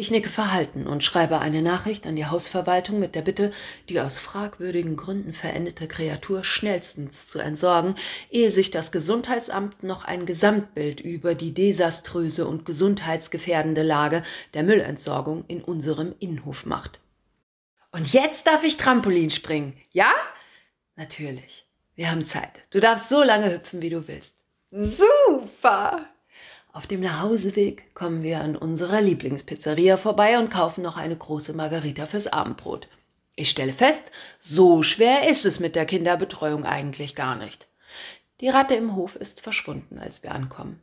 Ich 0.00 0.10
nicke 0.10 0.30
verhalten 0.30 0.86
und 0.86 1.04
schreibe 1.04 1.40
eine 1.40 1.60
Nachricht 1.60 2.06
an 2.06 2.16
die 2.16 2.24
Hausverwaltung 2.24 2.98
mit 2.98 3.14
der 3.14 3.20
Bitte, 3.20 3.52
die 3.90 4.00
aus 4.00 4.18
fragwürdigen 4.18 4.96
Gründen 4.96 5.34
verendete 5.34 5.88
Kreatur 5.88 6.42
schnellstens 6.42 7.26
zu 7.26 7.38
entsorgen, 7.38 7.94
ehe 8.30 8.50
sich 8.50 8.70
das 8.70 8.92
Gesundheitsamt 8.92 9.82
noch 9.82 10.06
ein 10.06 10.24
Gesamtbild 10.24 11.00
über 11.00 11.34
die 11.34 11.52
desaströse 11.52 12.48
und 12.48 12.64
gesundheitsgefährdende 12.64 13.82
Lage 13.82 14.22
der 14.54 14.62
Müllentsorgung 14.62 15.44
in 15.48 15.62
unserem 15.62 16.14
Innenhof 16.18 16.64
macht. 16.64 17.00
Und 17.92 18.10
jetzt 18.14 18.46
darf 18.46 18.64
ich 18.64 18.78
Trampolin 18.78 19.28
springen, 19.28 19.76
ja? 19.92 20.10
Natürlich. 20.96 21.69
Wir 21.94 22.10
haben 22.10 22.26
Zeit. 22.26 22.64
Du 22.70 22.80
darfst 22.80 23.08
so 23.08 23.22
lange 23.22 23.52
hüpfen, 23.52 23.82
wie 23.82 23.90
du 23.90 24.06
willst. 24.08 24.34
Super! 24.70 26.06
Auf 26.72 26.86
dem 26.86 27.00
Nachhauseweg 27.00 27.94
kommen 27.94 28.22
wir 28.22 28.40
an 28.40 28.54
unserer 28.54 29.00
Lieblingspizzeria 29.00 29.96
vorbei 29.96 30.38
und 30.38 30.50
kaufen 30.50 30.82
noch 30.82 30.96
eine 30.96 31.16
große 31.16 31.52
Margarita 31.52 32.06
fürs 32.06 32.28
Abendbrot. 32.28 32.88
Ich 33.34 33.50
stelle 33.50 33.72
fest, 33.72 34.04
so 34.38 34.82
schwer 34.84 35.28
ist 35.28 35.44
es 35.44 35.58
mit 35.58 35.74
der 35.74 35.86
Kinderbetreuung 35.86 36.64
eigentlich 36.64 37.16
gar 37.16 37.34
nicht. 37.34 37.66
Die 38.40 38.48
Ratte 38.48 38.74
im 38.74 38.94
Hof 38.94 39.16
ist 39.16 39.40
verschwunden, 39.40 39.98
als 39.98 40.22
wir 40.22 40.32
ankommen. 40.32 40.80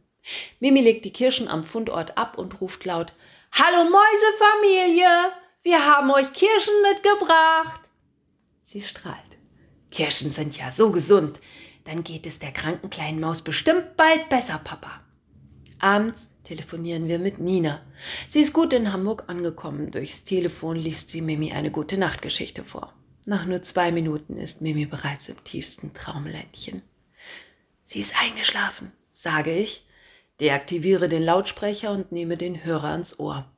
Mimi 0.60 0.82
legt 0.82 1.06
die 1.06 1.14
Kirschen 1.14 1.48
am 1.48 1.64
Fundort 1.64 2.18
ab 2.18 2.38
und 2.38 2.60
ruft 2.60 2.84
laut 2.84 3.14
Hallo 3.54 3.90
Mäusefamilie, 3.90 5.32
wir 5.64 5.86
haben 5.86 6.12
euch 6.12 6.34
Kirschen 6.34 6.74
mitgebracht. 6.82 7.80
Sie 8.66 8.82
strahlt. 8.82 9.37
Kirschen 9.92 10.32
sind 10.32 10.58
ja 10.58 10.72
so 10.72 10.92
gesund. 10.92 11.40
Dann 11.86 12.04
geht 12.04 12.28
es 12.28 12.40
der 12.40 12.52
kranken 12.52 12.90
kleinen 12.90 13.20
Maus 13.20 13.42
bestimmt 13.42 13.96
bald 13.96 14.30
besser, 14.30 14.60
Papa. 14.64 15.02
Abends 15.80 16.28
telefonieren 16.44 17.08
wir 17.08 17.20
mit 17.20 17.40
Nina. 17.40 17.82
Sie 18.30 18.42
ist 18.42 18.54
gut 18.54 18.74
in 18.74 18.92
Hamburg 18.92 19.26
angekommen. 19.28 19.92
Durchs 19.92 20.24
Telefon 20.24 20.76
liest 20.76 21.12
sie 21.12 21.22
Mimi 21.22 21.52
eine 21.52 21.72
gute 21.72 21.98
Nachtgeschichte 21.98 22.64
vor. 22.64 22.94
Nach 23.26 23.46
nur 23.46 23.62
zwei 23.64 23.92
Minuten 23.92 24.38
ist 24.38 24.62
Mimi 24.62 24.86
bereits 24.86 25.30
im 25.30 25.44
tiefsten 25.44 25.94
Traumländchen. 25.94 26.82
Sie 27.86 28.00
ist 28.00 28.16
eingeschlafen, 28.22 28.92
sage 29.14 29.54
ich, 29.54 29.86
deaktiviere 30.40 31.10
den 31.10 31.24
Lautsprecher 31.24 31.92
und 31.92 32.12
nehme 32.12 32.38
den 32.38 32.64
Hörer 32.64 32.90
ans 32.90 33.20
Ohr. 33.20 33.50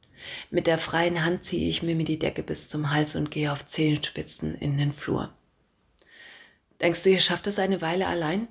Mit 0.50 0.68
der 0.68 0.78
freien 0.78 1.24
Hand 1.24 1.46
ziehe 1.46 1.70
ich 1.70 1.84
Mimi 1.84 2.04
die 2.04 2.20
Decke 2.20 2.44
bis 2.44 2.68
zum 2.68 2.92
Hals 2.92 3.16
und 3.16 3.32
gehe 3.32 3.52
auf 3.52 3.68
Zehenspitzen 3.68 4.56
in 4.56 4.78
den 4.78 4.92
Flur. 4.92 5.34
Denkst 6.82 7.04
du, 7.04 7.10
ihr 7.10 7.20
schafft 7.20 7.48
es 7.48 7.60
eine 7.60 7.82
Weile 7.82 8.08
allein? 8.08 8.48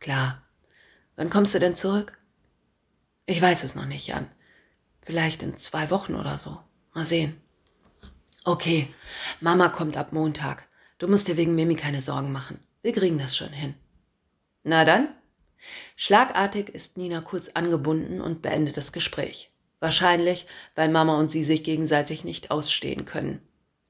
Klar. 0.00 0.42
Wann 1.16 1.30
kommst 1.30 1.54
du 1.54 1.58
denn 1.58 1.74
zurück? 1.74 2.16
Ich 3.26 3.42
weiß 3.42 3.64
es 3.64 3.74
noch 3.74 3.86
nicht, 3.86 4.06
Jan. 4.06 4.30
Vielleicht 5.02 5.42
in 5.42 5.58
zwei 5.58 5.90
Wochen 5.90 6.14
oder 6.14 6.38
so. 6.38 6.58
Mal 6.94 7.04
sehen. 7.04 7.40
Okay, 8.44 8.92
Mama 9.40 9.68
kommt 9.68 9.96
ab 9.96 10.12
Montag. 10.12 10.68
Du 10.98 11.08
musst 11.08 11.28
dir 11.28 11.36
wegen 11.36 11.54
Mimi 11.54 11.74
keine 11.74 12.00
Sorgen 12.00 12.32
machen. 12.32 12.60
Wir 12.82 12.92
kriegen 12.92 13.18
das 13.18 13.36
schon 13.36 13.52
hin. 13.52 13.74
Na 14.62 14.84
dann? 14.84 15.08
Schlagartig 15.96 16.68
ist 16.68 16.96
Nina 16.96 17.20
kurz 17.20 17.48
angebunden 17.48 18.20
und 18.20 18.42
beendet 18.42 18.76
das 18.76 18.92
Gespräch. 18.92 19.50
Wahrscheinlich, 19.80 20.46
weil 20.74 20.88
Mama 20.88 21.18
und 21.18 21.30
sie 21.30 21.44
sich 21.44 21.64
gegenseitig 21.64 22.24
nicht 22.24 22.50
ausstehen 22.50 23.04
können. 23.04 23.40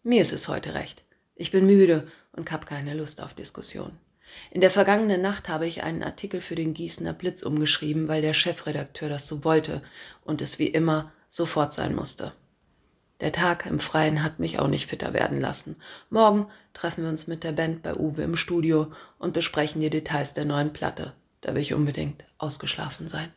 Mir 0.02 0.22
ist 0.22 0.32
es 0.32 0.48
heute 0.48 0.74
recht. 0.74 1.04
Ich 1.34 1.50
bin 1.50 1.66
müde 1.66 2.10
und 2.32 2.50
hab 2.52 2.66
keine 2.66 2.94
Lust 2.94 3.22
auf 3.22 3.34
Diskussion. 3.34 3.92
In 4.50 4.60
der 4.60 4.70
vergangenen 4.70 5.22
Nacht 5.22 5.48
habe 5.48 5.66
ich 5.66 5.82
einen 5.82 6.02
Artikel 6.02 6.40
für 6.40 6.54
den 6.54 6.74
Gießener 6.74 7.12
Blitz 7.12 7.42
umgeschrieben, 7.42 8.08
weil 8.08 8.22
der 8.22 8.34
Chefredakteur 8.34 9.08
das 9.08 9.26
so 9.26 9.44
wollte 9.44 9.82
und 10.24 10.42
es 10.42 10.58
wie 10.58 10.66
immer 10.66 11.12
sofort 11.28 11.74
sein 11.74 11.94
musste. 11.94 12.32
Der 13.20 13.32
Tag 13.32 13.66
im 13.66 13.80
Freien 13.80 14.22
hat 14.22 14.38
mich 14.38 14.58
auch 14.58 14.68
nicht 14.68 14.88
fitter 14.88 15.12
werden 15.12 15.40
lassen. 15.40 15.76
Morgen 16.08 16.46
treffen 16.72 17.02
wir 17.02 17.10
uns 17.10 17.26
mit 17.26 17.42
der 17.42 17.52
Band 17.52 17.82
bei 17.82 17.94
Uwe 17.94 18.22
im 18.22 18.36
Studio 18.36 18.92
und 19.18 19.32
besprechen 19.32 19.80
die 19.80 19.90
Details 19.90 20.34
der 20.34 20.44
neuen 20.44 20.72
Platte. 20.72 21.14
Da 21.40 21.54
will 21.54 21.62
ich 21.62 21.74
unbedingt 21.74 22.24
ausgeschlafen 22.38 23.08
sein. 23.08 23.32